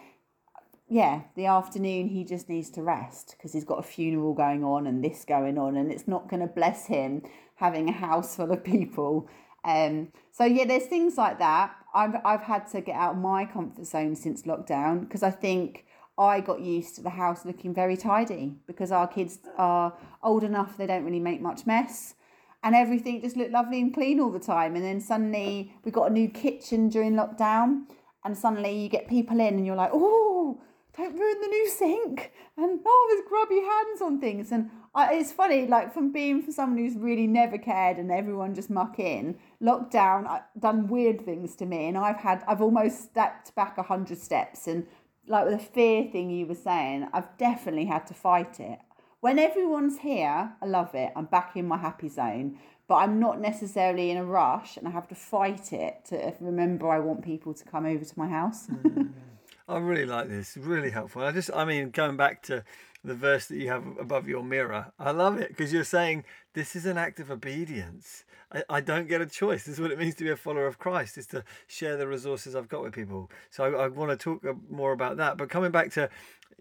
[0.90, 4.88] yeah, the afternoon he just needs to rest because he's got a funeral going on
[4.88, 7.22] and this going on, and it's not going to bless him
[7.54, 9.28] having a house full of people.
[9.64, 11.76] Um, so yeah, there's things like that.
[11.94, 15.86] I've I've had to get out of my comfort zone since lockdown because I think
[16.18, 20.76] I got used to the house looking very tidy because our kids are old enough
[20.76, 22.14] they don't really make much mess
[22.62, 24.76] and everything just looked lovely and clean all the time.
[24.76, 27.84] And then suddenly we got a new kitchen during lockdown,
[28.24, 30.60] and suddenly you get people in and you're like, oh
[30.96, 35.30] don't ruin the new sink and oh there's grubby hands on things and I, it's
[35.30, 39.38] funny like from being for someone who's really never cared and everyone just muck in
[39.62, 43.84] lockdown I, done weird things to me and i've had i've almost stepped back a
[43.84, 44.86] hundred steps and
[45.30, 48.78] like with the fear thing you were saying i've definitely had to fight it
[49.20, 52.58] when everyone's here i love it i'm back in my happy zone
[52.88, 56.90] but i'm not necessarily in a rush and i have to fight it to remember
[56.90, 59.10] i want people to come over to my house mm.
[59.68, 60.56] I really like this.
[60.56, 61.22] Really helpful.
[61.22, 62.64] I just, I mean, going back to
[63.02, 66.24] the verse that you have above your mirror, I love it because you're saying
[66.54, 68.24] this is an act of obedience.
[68.52, 69.64] I, I don't get a choice.
[69.64, 72.08] This is what it means to be a follower of Christ, is to share the
[72.08, 73.30] resources I've got with people.
[73.50, 75.36] So I, I want to talk more about that.
[75.36, 76.10] But coming back to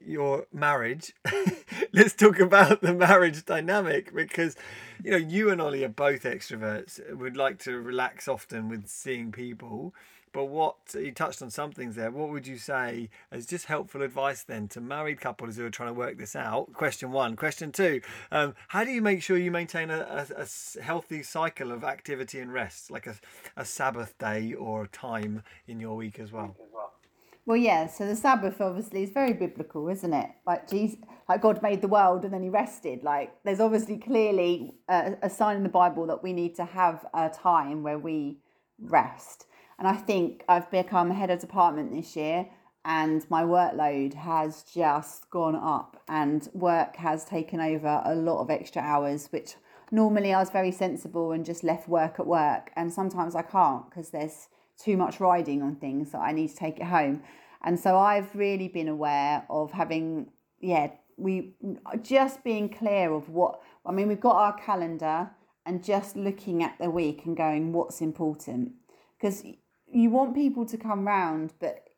[0.04, 1.14] your marriage,
[1.94, 4.56] let's talk about the marriage dynamic because,
[5.04, 9.32] you know, you and Ollie are both extroverts, would like to relax often with seeing
[9.32, 9.94] people.
[10.32, 12.12] But what you touched on some things there.
[12.12, 15.90] What would you say as just helpful advice then to married couples who are trying
[15.90, 16.74] to work this out?
[16.74, 17.36] Question one.
[17.36, 18.02] Question two.
[18.32, 22.40] Um, how do you make sure you maintain a, a, a, healthy cycle of activity
[22.40, 23.16] and rest, like a,
[23.58, 26.56] a Sabbath day or time in your week as well?
[27.46, 27.88] Well, yeah.
[27.88, 30.30] So the Sabbath obviously is very biblical, isn't it?
[30.46, 33.04] Like Jesus, like God made the world and then He rested.
[33.04, 37.06] Like there's obviously clearly a, a sign in the Bible that we need to have
[37.14, 38.38] a time where we
[38.80, 39.48] rest.
[39.80, 42.48] And I think I've become head of department this year
[42.84, 48.50] and my workload has just gone up and work has taken over a lot of
[48.50, 49.56] extra hours, which
[49.92, 52.72] normally I was very sensible and just left work at work.
[52.76, 56.56] And sometimes I can't because there's too much riding on things that I need to
[56.56, 57.24] take it home.
[57.64, 61.56] And so I've really been aware of having, yeah, we
[62.02, 65.32] just being clear of what, I mean, we've got our calendar
[65.66, 68.72] and just looking at the week and going, what's important?
[69.20, 69.44] Because
[69.92, 71.90] you want people to come round, but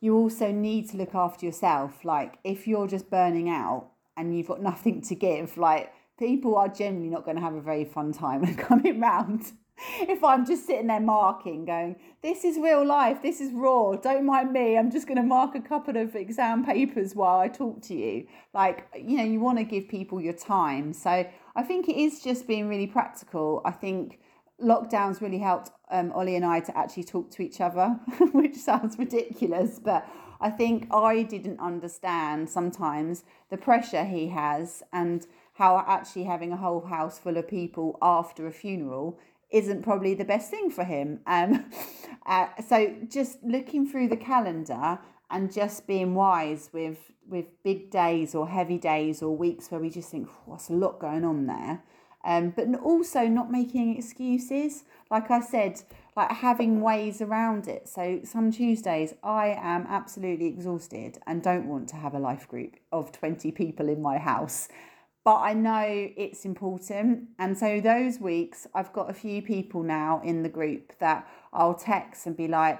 [0.00, 2.04] you also need to look after yourself.
[2.04, 6.68] Like if you're just burning out and you've got nothing to give, like people are
[6.68, 9.52] generally not going to have a very fun time coming round.
[10.00, 14.26] if I'm just sitting there marking, going, this is real life, this is raw, don't
[14.26, 17.80] mind me, I'm just going to mark a couple of exam papers while I talk
[17.82, 18.26] to you.
[18.52, 20.92] Like, you know, you want to give people your time.
[20.92, 23.62] So I think it is just being really practical.
[23.64, 24.18] I think
[24.62, 27.88] lockdowns really helped um, Ollie and I to actually talk to each other,
[28.32, 30.08] which sounds ridiculous, but
[30.40, 36.56] I think I didn't understand sometimes the pressure he has and how actually having a
[36.56, 39.18] whole house full of people after a funeral
[39.50, 41.20] isn't probably the best thing for him.
[41.26, 41.70] Um,
[42.26, 44.98] uh, so just looking through the calendar
[45.30, 46.98] and just being wise with
[47.28, 50.98] with big days or heavy days or weeks where we just think, what's a lot
[50.98, 51.82] going on there
[52.28, 54.84] um, but also not making excuses.
[55.10, 55.82] Like I said,
[56.14, 57.88] like having ways around it.
[57.88, 62.76] So some Tuesdays I am absolutely exhausted and don't want to have a life group
[62.92, 64.68] of 20 people in my house.
[65.24, 67.30] But I know it's important.
[67.38, 71.74] And so those weeks, I've got a few people now in the group that I'll
[71.74, 72.78] text and be like,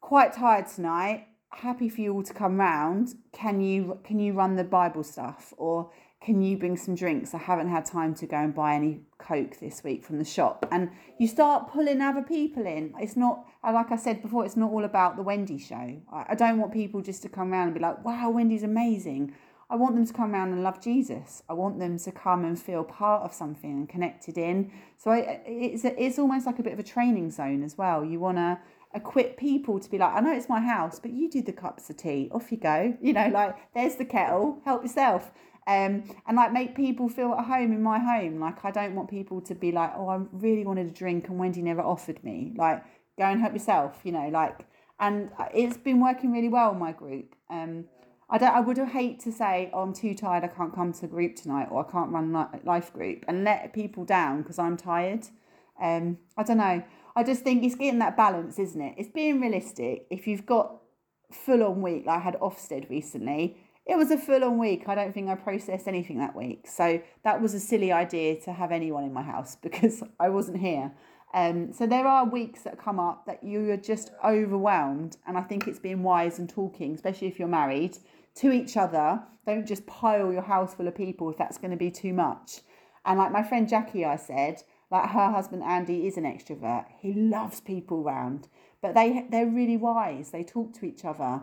[0.00, 1.26] quite tired tonight.
[1.50, 3.14] Happy for you all to come round.
[3.32, 5.52] Can you can you run the Bible stuff?
[5.58, 5.90] Or
[6.22, 7.34] can you bring some drinks?
[7.34, 10.66] I haven't had time to go and buy any Coke this week from the shop.
[10.72, 12.94] And you start pulling other people in.
[12.98, 16.00] It's not, uh, like I said before, it's not all about the Wendy show.
[16.12, 19.34] I don't want people just to come around and be like, wow, Wendy's amazing.
[19.68, 21.42] I want them to come around and love Jesus.
[21.48, 24.70] I want them to come and feel part of something and connected in.
[24.96, 28.04] So it's, it's almost like a bit of a training zone as well.
[28.04, 28.58] You want to
[28.94, 31.90] equip people to be like, I know it's my house, but you do the cups
[31.90, 32.30] of tea.
[32.32, 32.96] Off you go.
[33.02, 34.60] You know, like there's the kettle.
[34.64, 35.32] Help yourself.
[35.68, 38.38] Um, and like make people feel at home in my home.
[38.38, 41.38] Like I don't want people to be like, oh, I really wanted a drink and
[41.38, 42.54] Wendy never offered me.
[42.56, 42.84] Like
[43.18, 43.98] go and help yourself.
[44.04, 44.66] You know, like
[44.98, 47.34] and it's been working really well in my group.
[47.50, 47.86] Um,
[48.28, 48.54] I don't.
[48.54, 50.42] I would hate to say, "Oh, I'm too tired.
[50.42, 52.32] I can't come to group tonight, or I can't run
[52.64, 55.28] life group," and let people down because I'm tired.
[55.80, 56.82] Um, I don't know.
[57.14, 58.94] I just think it's getting that balance, isn't it?
[58.98, 60.06] It's being realistic.
[60.10, 60.76] If you've got
[61.30, 63.56] full on week, like I had Ofsted recently,
[63.86, 64.88] it was a full on week.
[64.88, 68.52] I don't think I processed anything that week, so that was a silly idea to
[68.52, 70.92] have anyone in my house because I wasn't here.
[71.34, 75.42] Um, so there are weeks that come up that you are just overwhelmed, and I
[75.42, 77.98] think it's being wise and talking, especially if you're married
[78.36, 79.22] to each other.
[79.46, 82.62] Don't just pile your house full of people if that's going to be too much.
[83.04, 86.86] And like my friend Jackie, I said, like her husband Andy is an extrovert.
[86.98, 88.48] He loves people round,
[88.80, 90.30] but they they're really wise.
[90.30, 91.42] They talk to each other.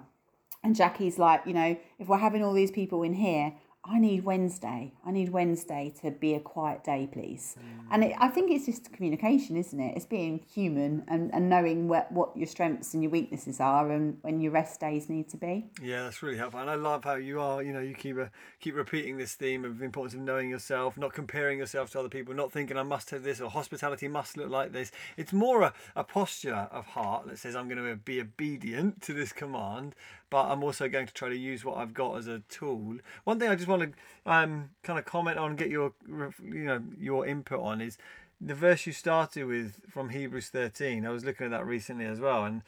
[0.63, 3.53] And Jackie's like, you know, if we're having all these people in here,
[3.85, 4.93] I need Wednesday.
[5.05, 7.57] I need Wednesday to be a quiet day, please.
[7.59, 7.85] Mm.
[7.91, 9.97] And it, I think it's just communication, isn't it?
[9.97, 14.19] It's being human and, and knowing what, what your strengths and your weaknesses are and
[14.21, 15.65] when your rest days need to be.
[15.81, 16.61] Yeah, that's really helpful.
[16.61, 18.27] And I love how you are, you know, you keep, uh,
[18.61, 22.09] keep repeating this theme of the importance of knowing yourself, not comparing yourself to other
[22.09, 24.93] people, not thinking I must have this or hospitality must look like this.
[25.17, 29.13] It's more a, a posture of heart that says I'm going to be obedient to
[29.13, 29.93] this command
[30.33, 32.97] but I'm also going to try to use what I've got as a tool.
[33.23, 33.91] One thing I just want to
[34.25, 37.99] um, kind of comment on, get your you know your input on is
[38.41, 41.05] the verse you started with from Hebrews 13.
[41.05, 42.63] I was looking at that recently as well, and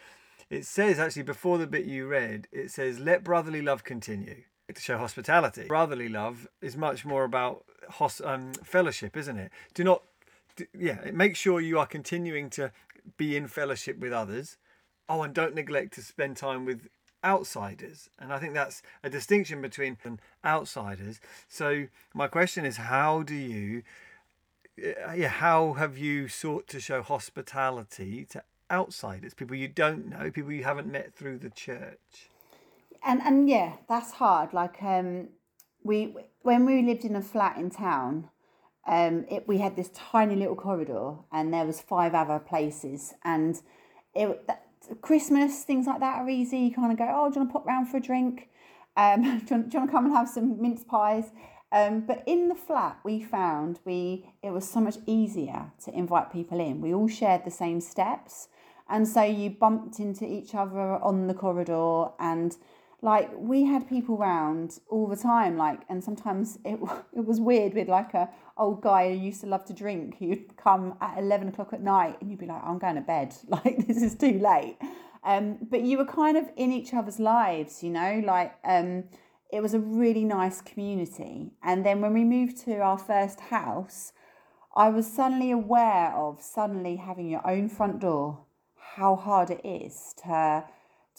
[0.51, 4.79] it says actually before the bit you read, it says, "Let brotherly love continue." To
[4.79, 9.51] show hospitality, brotherly love is much more about hos- um, fellowship, isn't it?
[9.73, 10.03] Do not,
[10.55, 12.71] do, yeah, make sure you are continuing to
[13.17, 14.57] be in fellowship with others.
[15.07, 16.87] Oh, and don't neglect to spend time with
[17.25, 18.09] outsiders.
[18.19, 19.97] And I think that's a distinction between
[20.45, 21.19] outsiders.
[21.49, 23.83] So my question is how do you
[24.77, 30.29] uh, yeah, how have you sought to show hospitality to outsiders, people you don't know,
[30.29, 32.29] people you haven't met through the church?
[33.03, 34.53] And and yeah, that's hard.
[34.53, 35.29] Like um
[35.83, 38.29] we when we lived in a flat in town,
[38.85, 43.61] um it, we had this tiny little corridor and there was five other places and
[44.13, 44.49] it
[45.01, 46.59] Christmas, things like that are easy.
[46.59, 48.49] You kind of go, oh, do you want to pop round for a drink?
[48.97, 51.31] Um, do, you want, do, you want, to come and have some mince pies?
[51.71, 56.31] Um, but in the flat, we found we it was so much easier to invite
[56.31, 56.79] people in.
[56.79, 58.47] We all shared the same steps,
[58.87, 62.55] and so you bumped into each other on the corridor and
[63.05, 66.79] like we had people round all the time like and sometimes it,
[67.13, 68.27] it was weird with like a
[68.57, 70.17] old guy who used to love to drink.
[70.17, 73.33] Who'd come at 11 o'clock at night and you'd be like i'm going to bed.
[73.47, 74.77] Like this is too late.
[75.23, 78.23] Um, but you were kind of in each other's lives you know?
[78.25, 79.03] Like um,
[79.53, 81.51] it was a really nice community.
[81.63, 84.11] And then when we moved to our first house
[84.75, 88.39] i was suddenly aware of suddenly having your own front door
[88.97, 90.65] how hard it is to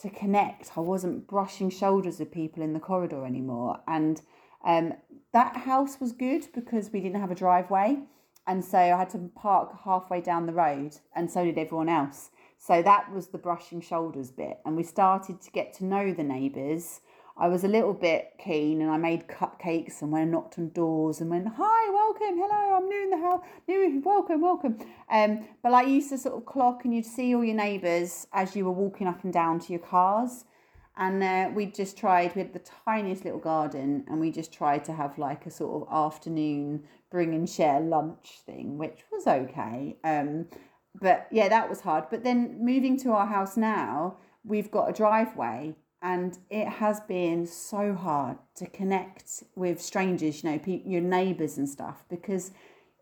[0.02, 0.72] to connect.
[0.76, 3.80] I wasn't brushing shoulders with people in the corridor anymore.
[3.86, 4.20] And
[4.64, 4.94] um,
[5.32, 7.98] that house was good because we didn't have a driveway.
[8.46, 12.30] And so I had to park halfway down the road, and so did everyone else.
[12.58, 14.58] So that was the brushing shoulders bit.
[14.64, 17.00] And we started to get to know the neighbours
[17.38, 20.70] I was a little bit keen and I made cupcakes and went and knocked on
[20.70, 24.78] doors and went, Hi, welcome, hello, I'm new in the house, new, welcome, welcome.
[25.10, 28.26] Um, but like you used to sort of clock and you'd see all your neighbours
[28.32, 30.46] as you were walking up and down to your cars.
[30.96, 34.86] And uh, we just tried, we had the tiniest little garden and we just tried
[34.86, 39.98] to have like a sort of afternoon bring and share lunch thing, which was okay.
[40.04, 40.46] Um,
[40.98, 42.04] but yeah, that was hard.
[42.10, 47.46] But then moving to our house now, we've got a driveway and it has been
[47.46, 52.52] so hard to connect with strangers, you know, pe- your neighbours and stuff, because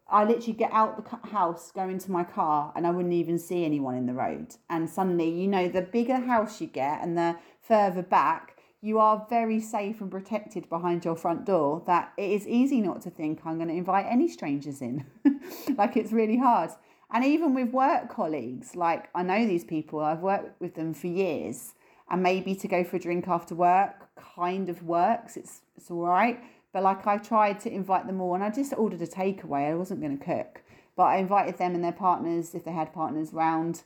[0.09, 3.65] I literally get out the house, go into my car, and I wouldn't even see
[3.65, 4.55] anyone in the road.
[4.71, 9.27] And suddenly, you know, the bigger house you get and the further back, you are
[9.31, 11.83] very safe and protected behind your front door.
[11.87, 15.07] That it is easy not to think I'm going to invite any strangers in.
[15.77, 16.71] like it's really hard.
[17.11, 21.07] And even with work colleagues, like I know these people, I've worked with them for
[21.07, 21.73] years
[22.11, 25.37] and maybe to go for a drink after work kind of works.
[25.37, 26.43] It's it's all right.
[26.73, 29.71] But like I tried to invite them all, and I just ordered a takeaway.
[29.71, 30.63] I wasn't going to cook,
[30.97, 33.83] but I invited them and their partners, if they had partners, round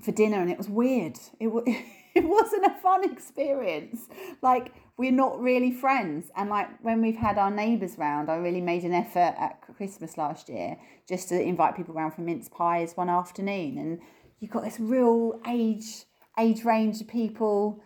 [0.00, 1.18] for dinner, and it was weird.
[1.38, 1.48] It
[2.14, 4.08] it wasn't a fun experience.
[4.42, 6.30] Like we're not really friends.
[6.36, 10.18] And like when we've had our neighbours round, I really made an effort at Christmas
[10.18, 10.76] last year
[11.08, 13.78] just to invite people round for mince pies one afternoon.
[13.78, 14.00] And
[14.40, 16.04] you've got this real age
[16.38, 17.82] age range of people,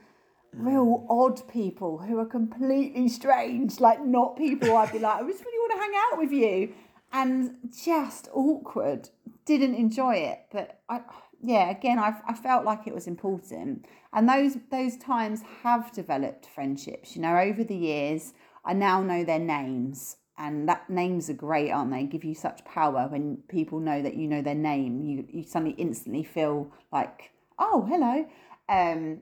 [0.53, 1.07] real mm.
[1.09, 5.59] odd people who are completely strange, like not people I'd be like, I just really
[5.59, 6.75] want to hang out with you.
[7.13, 9.09] And just awkward.
[9.45, 10.47] Didn't enjoy it.
[10.51, 11.01] But I
[11.45, 13.85] yeah, again, I, I felt like it was important,
[14.15, 17.15] and those those times have developed friendships.
[17.15, 18.33] You know, over the years,
[18.65, 22.05] I now know their names, and that names are great, aren't they?
[22.05, 25.03] Give you such power when people know that you know their name.
[25.03, 28.27] You you suddenly instantly feel like, oh, hello.
[28.69, 29.21] Um,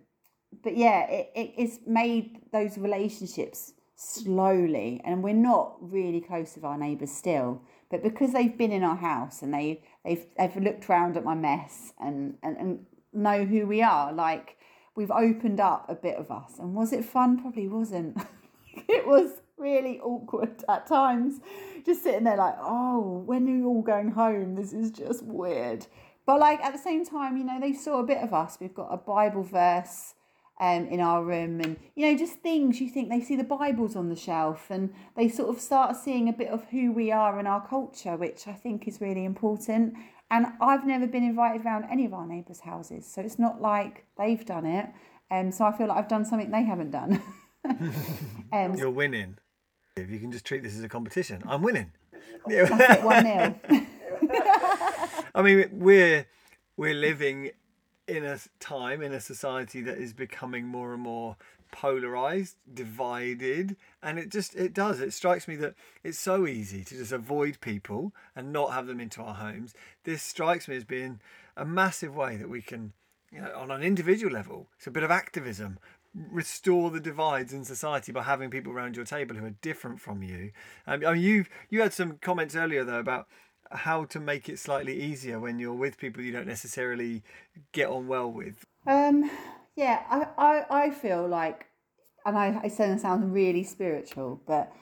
[0.63, 6.65] but yeah, it, it, it's made those relationships slowly, and we're not really close with
[6.65, 7.63] our neighbours still.
[7.91, 11.35] But because they've been in our house and they they've they've looked round at my
[11.35, 14.57] mess and, and, and know who we are, like
[14.95, 16.59] we've opened up a bit of us.
[16.59, 17.41] And was it fun?
[17.41, 18.19] Probably wasn't.
[18.89, 21.41] it was really awkward at times.
[21.85, 24.55] Just sitting there like, oh, when are you all going home?
[24.55, 25.87] This is just weird.
[26.27, 28.59] But like at the same time, you know, they saw a bit of us.
[28.61, 30.15] We've got a Bible verse
[30.61, 33.97] um, in our room and you know just things you think they see the bibles
[33.97, 37.41] on the shelf and they sort of start seeing a bit of who we are
[37.41, 39.95] in our culture which i think is really important.
[40.31, 44.05] And i've never been invited around any of our neighbours houses so it's not like
[44.17, 44.87] they've done it.
[45.31, 47.21] And um, so i feel like i've done something they haven't done.
[48.53, 49.39] Um, you're winning.
[49.97, 51.93] If you can just treat this as a competition i'm winning.
[52.45, 53.55] One nil
[55.35, 56.27] i mean we're
[56.77, 57.51] we're living
[58.09, 61.37] in a time in a society that is becoming more and more
[61.73, 65.01] polarized divided and it just it does.
[65.01, 65.75] It strikes me that
[66.05, 69.75] it's so easy to just avoid people and not have them into our homes.
[70.05, 71.21] This strikes me as being
[71.57, 72.93] a massive way that we can
[73.33, 75.79] you know on an individual level it's a bit of activism
[76.15, 80.23] restore the divides in society by having people around your table who are different from
[80.23, 80.53] you.
[80.87, 83.29] Um, I mean you you had some comments earlier though about
[83.75, 87.23] how to make it slightly easier when you're with people you don't necessarily
[87.73, 88.65] get on well with?
[88.87, 89.31] Um,
[89.77, 91.67] yeah, I, I, I feel like,
[92.25, 94.73] and I, I it sounds really spiritual, but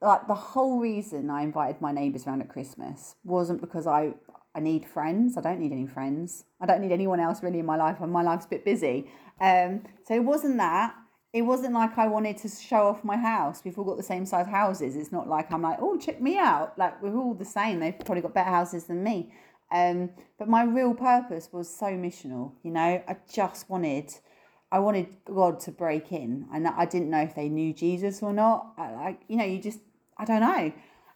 [0.00, 4.14] like the whole reason I invited my neighbours around at Christmas wasn't because I
[4.54, 5.36] I need friends.
[5.36, 6.44] I don't need any friends.
[6.60, 7.98] I don't need anyone else really in my life.
[8.00, 9.10] And my life's a bit busy.
[9.40, 10.94] Um, so it wasn't that
[11.32, 13.62] it wasn't like I wanted to show off my house.
[13.64, 14.96] We've all got the same size houses.
[14.96, 16.76] It's not like I'm like, oh, check me out.
[16.76, 17.78] Like we're all the same.
[17.78, 19.32] They've probably got better houses than me.
[19.72, 22.52] Um, but my real purpose was so missional.
[22.64, 24.12] You know, I just wanted,
[24.72, 28.32] I wanted God to break in, and I didn't know if they knew Jesus or
[28.32, 28.72] not.
[28.76, 29.78] I, like, you know, you just,
[30.18, 30.72] I don't know.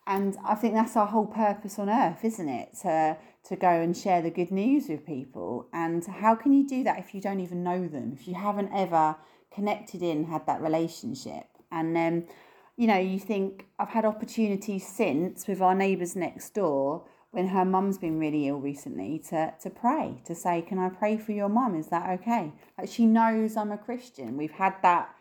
[0.07, 2.77] And I think that's our whole purpose on earth, isn't it?
[2.83, 3.17] To
[3.49, 5.67] to go and share the good news with people.
[5.73, 8.13] And how can you do that if you don't even know them?
[8.19, 9.17] If you haven't ever
[9.55, 11.45] connected in, had that relationship.
[11.71, 12.35] And then, um,
[12.77, 17.65] you know, you think I've had opportunities since with our neighbours next door when her
[17.65, 21.49] mum's been really ill recently to, to pray, to say, Can I pray for your
[21.49, 21.75] mum?
[21.75, 22.53] Is that okay?
[22.79, 24.37] Like she knows I'm a Christian.
[24.37, 25.15] We've had that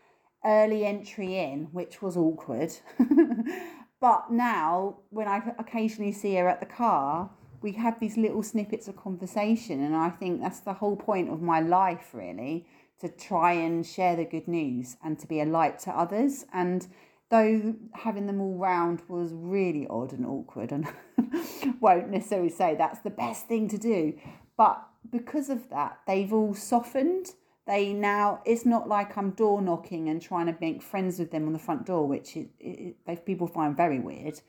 [0.46, 2.72] early entry in, which was awkward.
[4.00, 7.30] but now, when I occasionally see her at the car,
[7.62, 9.82] we have these little snippets of conversation.
[9.82, 12.68] And I think that's the whole point of my life, really,
[13.04, 16.46] to try and share the good news and to be a light to others.
[16.54, 16.88] And
[17.30, 20.88] though having them all round was really odd and awkward, and
[21.82, 24.14] won't necessarily say that's the best thing to do,
[24.56, 27.34] but because of that, they've all softened.
[27.68, 31.46] They now, it's not like I'm door knocking and trying to make friends with them
[31.46, 34.40] on the front door, which it, it, people find very weird.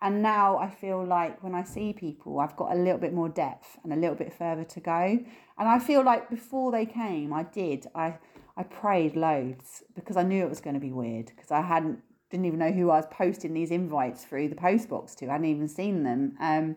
[0.00, 3.28] And now I feel like when I see people, I've got a little bit more
[3.28, 5.18] depth and a little bit further to go.
[5.58, 7.86] And I feel like before they came, I did.
[7.94, 8.18] I
[8.56, 12.00] I prayed loads because I knew it was going to be weird because I hadn't
[12.30, 15.28] didn't even know who I was posting these invites through the post box to.
[15.28, 16.36] I hadn't even seen them.
[16.40, 16.76] Um,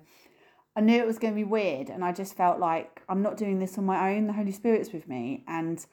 [0.76, 3.36] I knew it was going to be weird, and I just felt like I'm not
[3.36, 4.28] doing this on my own.
[4.28, 5.86] The Holy Spirit's with me, and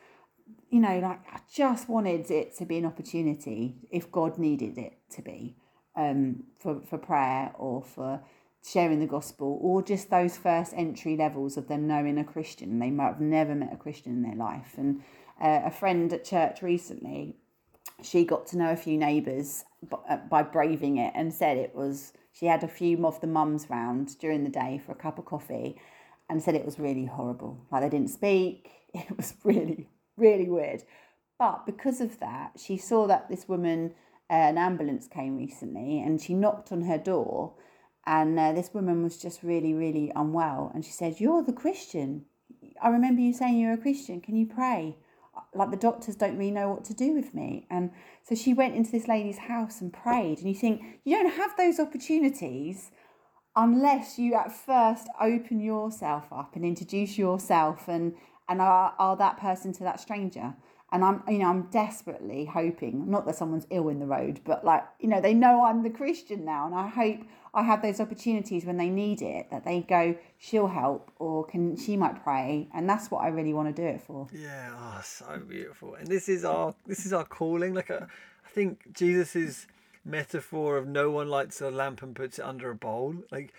[0.71, 4.99] you know, like I just wanted it to be an opportunity if God needed it
[5.11, 5.57] to be
[5.99, 8.21] um, for, for prayer or for
[8.65, 12.79] sharing the gospel or just those first entry levels of them knowing a Christian.
[12.79, 14.75] They might have never met a Christian in their life.
[14.77, 15.03] And
[15.43, 17.37] uh, a friend at church recently,
[18.03, 19.65] she got to know a few neighbours
[20.09, 23.69] uh, by braving it and said it was, she had a few of the mums
[23.69, 25.81] round during the day for a cup of coffee
[26.31, 27.59] and said it was really horrible.
[27.73, 30.85] Like they didn't speak, it was really, really weird.
[31.39, 33.95] But because of that, she saw that this woman
[34.31, 37.55] an ambulance came recently and she knocked on her door
[38.07, 42.25] and uh, this woman was just really really unwell and she said you're the christian
[42.83, 44.97] i remember you saying you're a christian can you pray
[45.55, 47.67] like the doctors don't really know what to do with me.
[47.71, 47.91] And
[48.23, 50.39] so she went into this lady's house and prayed.
[50.39, 52.91] And you think you don't have those opportunities
[53.57, 58.15] unless you at first open yourself up and introduce yourself and
[58.51, 60.55] and are, are that person to that stranger
[60.93, 64.65] and i'm you know i'm desperately hoping not that someone's ill in the road but
[64.65, 67.21] like you know they know i'm the christian now and i hope
[67.55, 71.77] i have those opportunities when they need it that they go she'll help or can
[71.77, 75.01] she might pray and that's what i really want to do it for yeah oh
[75.05, 78.09] so beautiful and this is our this is our calling like a,
[78.47, 79.67] i think jesus is
[80.09, 83.15] metaphor of no one lights a lamp and puts it under a bowl.
[83.31, 83.53] Like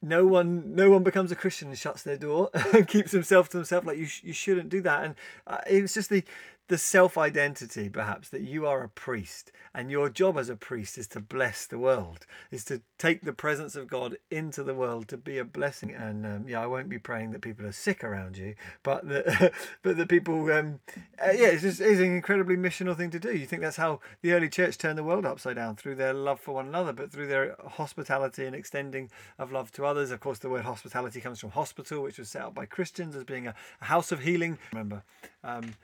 [0.00, 3.58] no one no one becomes a Christian and shuts their door and keeps himself to
[3.58, 3.84] himself.
[3.86, 5.04] Like you sh- you shouldn't do that.
[5.04, 5.14] And
[5.46, 6.22] uh, it's just the
[6.68, 10.98] the self identity, perhaps, that you are a priest and your job as a priest
[10.98, 15.08] is to bless the world, is to take the presence of God into the world
[15.08, 15.92] to be a blessing.
[15.92, 19.52] And um, yeah, I won't be praying that people are sick around you, but that
[19.82, 20.80] but the people, um,
[21.24, 23.34] uh, yeah, it's just it's an incredibly missional thing to do.
[23.34, 26.38] You think that's how the early church turned the world upside down through their love
[26.38, 30.10] for one another, but through their hospitality and extending of love to others.
[30.10, 33.24] Of course, the word hospitality comes from hospital, which was set up by Christians as
[33.24, 34.58] being a, a house of healing.
[34.72, 35.02] Remember.
[35.42, 35.74] Um,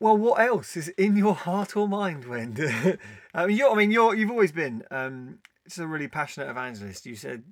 [0.00, 2.56] well, what else is in your heart or mind, Wen?
[3.34, 7.04] I mean, you're, I mean, you're, you've always been um, just a really passionate evangelist.
[7.04, 7.44] You said,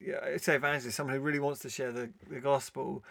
[0.00, 3.04] yeah, say evangelist, someone who really wants to share the, the gospel.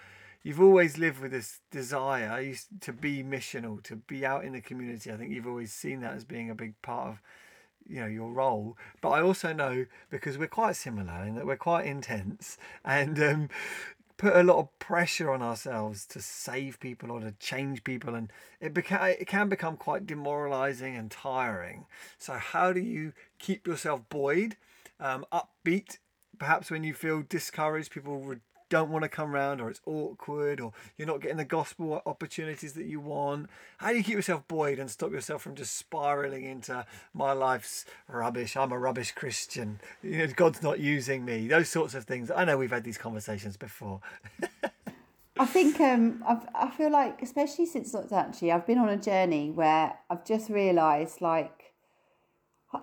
[0.43, 5.11] You've always lived with this desire to be missional, to be out in the community.
[5.11, 7.21] I think you've always seen that as being a big part of
[7.87, 11.55] you know your role but i also know because we're quite similar in that we're
[11.55, 13.49] quite intense and um,
[14.17, 18.31] put a lot of pressure on ourselves to save people or to change people and
[18.61, 21.85] it beca- it can become quite demoralizing and tiring.
[22.17, 24.55] So how do you keep yourself buoyed
[24.99, 25.97] um, upbeat?
[26.37, 28.35] Perhaps when you feel discouraged people
[28.69, 32.73] don't want to come round or it's awkward or you're not getting the gospel opportunities
[32.73, 33.49] that you want.
[33.77, 37.85] How do you keep yourself buoyed and stop yourself from just spiraling into my life's
[38.07, 39.79] rubbish i'm a rubbish christian.
[40.01, 41.47] You know god's not using me.
[41.47, 42.31] Those sorts of things.
[42.31, 44.01] I know we've had these conversations before.
[45.37, 49.51] I think um, I've, I feel like, especially since actually, I've been on a journey
[49.51, 51.73] where I've just realised like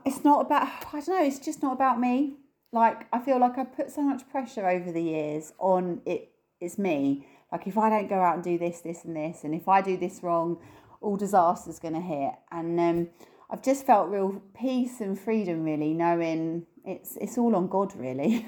[0.04, 2.36] it's not about I don't know, it's just not about me
[2.72, 6.30] like I feel like I put so much pressure over the years on it.
[6.60, 7.26] It's me.
[7.50, 9.82] Like if I don't go out and do this, this, and this, and if I
[9.82, 10.58] do this wrong,
[11.02, 12.32] all disaster's to hit.
[12.50, 13.08] And um,
[13.50, 18.46] I've just felt real peace and freedom, really, knowing it's it's all on God, really.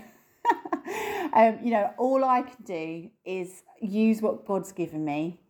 [1.35, 5.41] um, you know, all I can do is use what God's given me,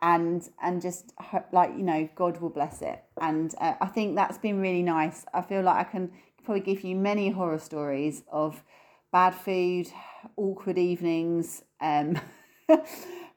[0.00, 1.12] and and just
[1.52, 3.02] like you know, God will bless it.
[3.20, 5.26] And uh, I think that's been really nice.
[5.34, 6.10] I feel like I can
[6.44, 8.62] probably give you many horror stories of
[9.12, 9.88] bad food,
[10.36, 11.62] awkward evenings.
[11.80, 12.20] Um,
[12.68, 12.82] but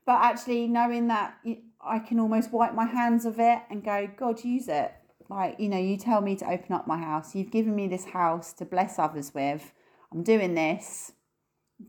[0.08, 1.38] actually, knowing that
[1.82, 4.92] I can almost wipe my hands of it and go, God, use it.
[5.30, 7.36] Like, you know, you tell me to open up my house.
[7.36, 9.74] You've given me this house to bless others with.
[10.12, 11.12] I'm doing this.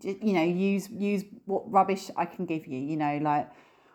[0.02, 2.78] You know, use use what rubbish I can give you.
[2.78, 3.48] You know, like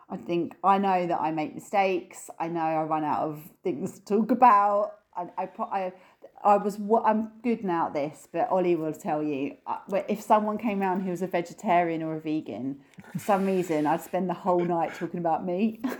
[0.08, 2.30] I think I know that I make mistakes.
[2.38, 4.92] I know I run out of things to talk about.
[5.16, 5.92] I, I, I
[6.44, 9.78] I was I'm good now at this, but Ollie will tell you uh,
[10.08, 12.80] if someone came around who was a vegetarian or a vegan,
[13.12, 15.82] for some reason I'd spend the whole night talking about meat.
[15.84, 15.96] and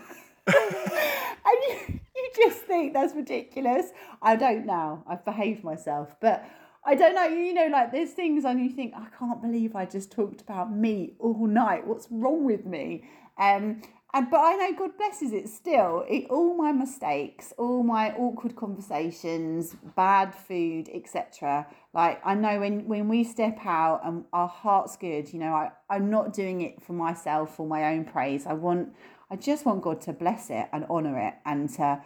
[1.47, 3.87] you, you just think that's ridiculous.
[4.21, 5.03] I don't now.
[5.07, 6.45] I've behaved myself, but
[6.85, 7.25] I don't know.
[7.25, 10.71] You know, like there's things and you think I can't believe I just talked about
[10.71, 11.87] meat all night.
[11.87, 13.05] What's wrong with me?
[13.39, 13.81] Um,
[14.15, 16.05] and but I know God blesses it still.
[16.09, 21.67] It, all my mistakes, all my awkward conversations, bad food, etc.
[21.93, 25.73] Like I know when when we step out and our heart's good, you know, I,
[25.91, 28.47] I'm not doing it for myself or my own praise.
[28.47, 28.95] I want
[29.33, 32.01] I just want God to bless it and honour it and to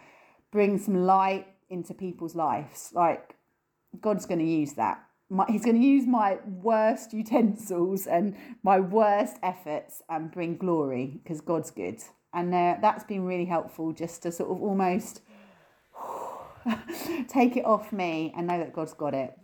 [0.51, 2.89] bring some light into people's lives.
[2.91, 3.35] Like
[4.01, 8.79] God's going to use that my, he's going to use my worst utensils and my
[8.79, 12.01] worst efforts and bring glory because God's good.
[12.33, 15.21] And uh, that's been really helpful just to sort of almost
[17.27, 19.38] take it off me and know that God's got it.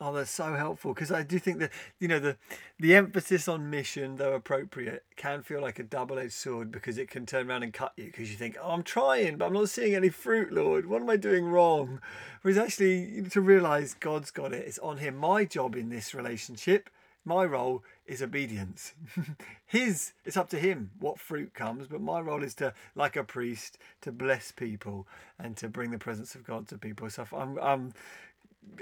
[0.00, 1.70] Oh, that's so helpful because I do think that
[2.00, 2.36] you know the
[2.78, 7.26] the emphasis on mission, though appropriate, can feel like a double-edged sword because it can
[7.26, 9.94] turn around and cut you because you think, "Oh, I'm trying, but I'm not seeing
[9.94, 10.86] any fruit, Lord.
[10.86, 12.00] What am I doing wrong?"
[12.42, 14.66] Whereas actually, to realize God's got it.
[14.66, 15.16] It's on Him.
[15.16, 16.90] My job in this relationship,
[17.24, 18.92] my role is obedience.
[19.66, 23.24] His, it's up to Him what fruit comes, but my role is to, like a
[23.24, 25.06] priest, to bless people
[25.38, 27.08] and to bring the presence of God to people.
[27.08, 27.94] So I'm, I'm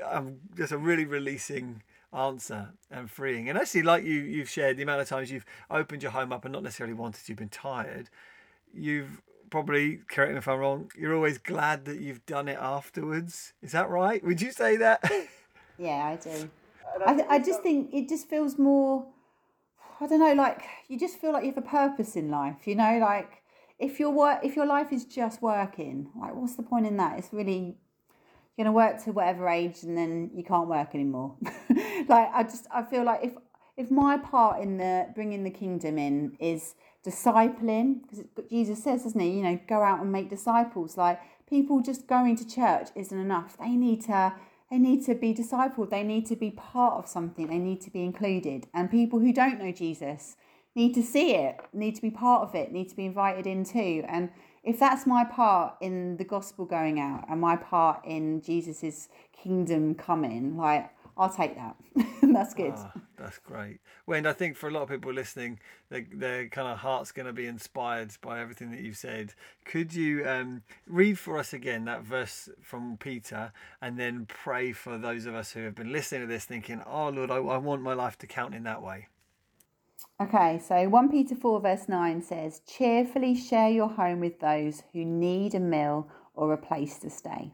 [0.04, 3.48] um, just a really releasing answer and freeing.
[3.48, 6.44] And actually, like you, you've shared the amount of times you've opened your home up
[6.44, 8.10] and not necessarily wanted, you've been tired.
[8.74, 13.52] You've probably, correct me if I'm wrong, you're always glad that you've done it afterwards.
[13.62, 14.24] Is that right?
[14.24, 15.02] Would you say that?
[15.78, 16.50] Yeah, I do.
[17.04, 19.06] I, th- I just think it just feels more,
[20.00, 22.74] I don't know, like you just feel like you have a purpose in life, you
[22.74, 23.42] know, like
[23.78, 27.18] if your work, if your life is just working, like what's the point in that?
[27.18, 27.78] It's really,
[28.56, 31.36] you're to work to whatever age and then you can't work anymore.
[32.08, 33.32] like I just, I feel like if,
[33.76, 36.74] if my part in the bringing the kingdom in is
[37.04, 41.80] discipling, because Jesus says, doesn't he, you know, go out and make disciples, like people
[41.80, 43.56] just going to church isn't enough.
[43.58, 44.34] They need to
[44.70, 47.90] they need to be discipled, they need to be part of something, they need to
[47.90, 48.68] be included.
[48.72, 50.36] And people who don't know Jesus
[50.74, 53.66] need to see it, need to be part of it, need to be invited in
[53.66, 54.02] too.
[54.08, 54.30] And
[54.64, 59.94] if that's my part in the gospel going out and my part in Jesus's kingdom
[59.94, 61.76] coming, like I'll take that.
[62.22, 62.72] that's good.
[62.74, 63.80] Ah, that's great.
[64.06, 65.60] When I think for a lot of people listening,
[65.90, 69.34] their, their kind of heart's going to be inspired by everything that you've said.
[69.66, 73.52] Could you um, read for us again that verse from Peter
[73.82, 77.10] and then pray for those of us who have been listening to this thinking, oh,
[77.10, 79.08] Lord, I, I want my life to count in that way?
[80.22, 85.04] Okay, so 1 Peter 4, verse 9 says, Cheerfully share your home with those who
[85.04, 87.50] need a meal or a place to stay.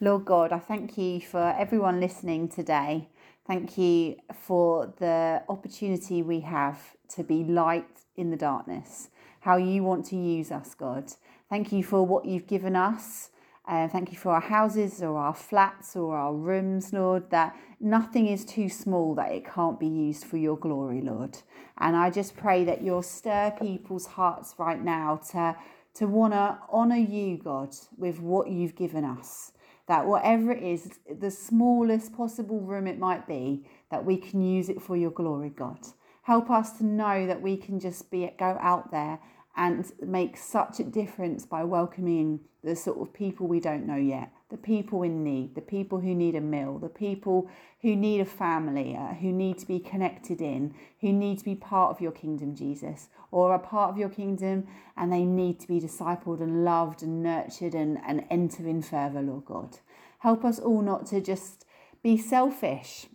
[0.00, 3.08] Lord God, I thank you for everyone listening today.
[3.46, 6.80] Thank you for the opportunity we have
[7.10, 11.12] to be light in the darkness, how you want to use us, God.
[11.48, 13.30] Thank you for what you've given us.
[13.72, 18.26] Uh, thank you for our houses or our flats or our rooms, Lord, that nothing
[18.26, 21.38] is too small that it can't be used for your glory, Lord.
[21.78, 25.56] And I just pray that you'll stir people's hearts right now to,
[25.94, 29.52] to want to honour you, God, with what you've given us
[29.88, 34.68] that whatever it is, the smallest possible room it might be, that we can use
[34.68, 35.78] it for your glory, God.
[36.22, 39.18] Help us to know that we can just be go out there
[39.56, 44.32] and make such a difference by welcoming the sort of people we don't know yet,
[44.50, 47.50] the people in need, the people who need a meal, the people
[47.80, 51.54] who need a family, uh, who need to be connected in, who need to be
[51.54, 55.66] part of your kingdom, Jesus, or a part of your kingdom and they need to
[55.66, 59.78] be discipled and loved and nurtured and, and enter in further, Lord God.
[60.20, 61.64] Help us all not to just
[62.02, 63.06] be selfish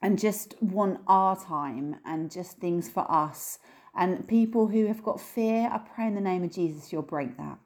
[0.00, 3.58] and just want our time and just things for us
[3.94, 7.36] and people who have got fear, I pray in the name of Jesus, you'll break
[7.36, 7.58] that.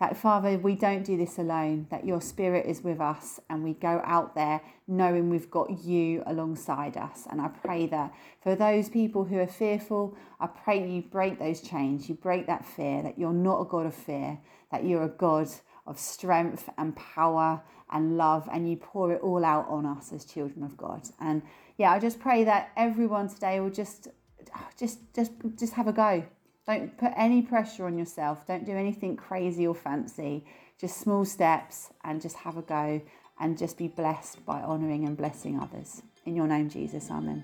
[0.00, 3.74] That, Father, we don't do this alone, that your spirit is with us and we
[3.74, 7.28] go out there knowing we've got you alongside us.
[7.30, 8.12] And I pray that
[8.42, 12.64] for those people who are fearful, I pray you break those chains, you break that
[12.64, 14.40] fear, that you're not a God of fear,
[14.72, 15.48] that you're a God
[15.86, 17.62] of strength and power
[17.92, 21.08] and love, and you pour it all out on us as children of God.
[21.20, 21.42] And
[21.78, 24.08] yeah, I just pray that everyone today will just
[24.54, 26.24] Ah, just just just have a go.
[26.66, 28.46] Don't put any pressure on yourself.
[28.46, 30.44] Don't do anything crazy or fancy.
[30.80, 33.02] Just small steps and just have a go
[33.38, 36.02] and just be blessed by honouring and blessing others.
[36.24, 37.10] In your name, Jesus.
[37.10, 37.42] Amen.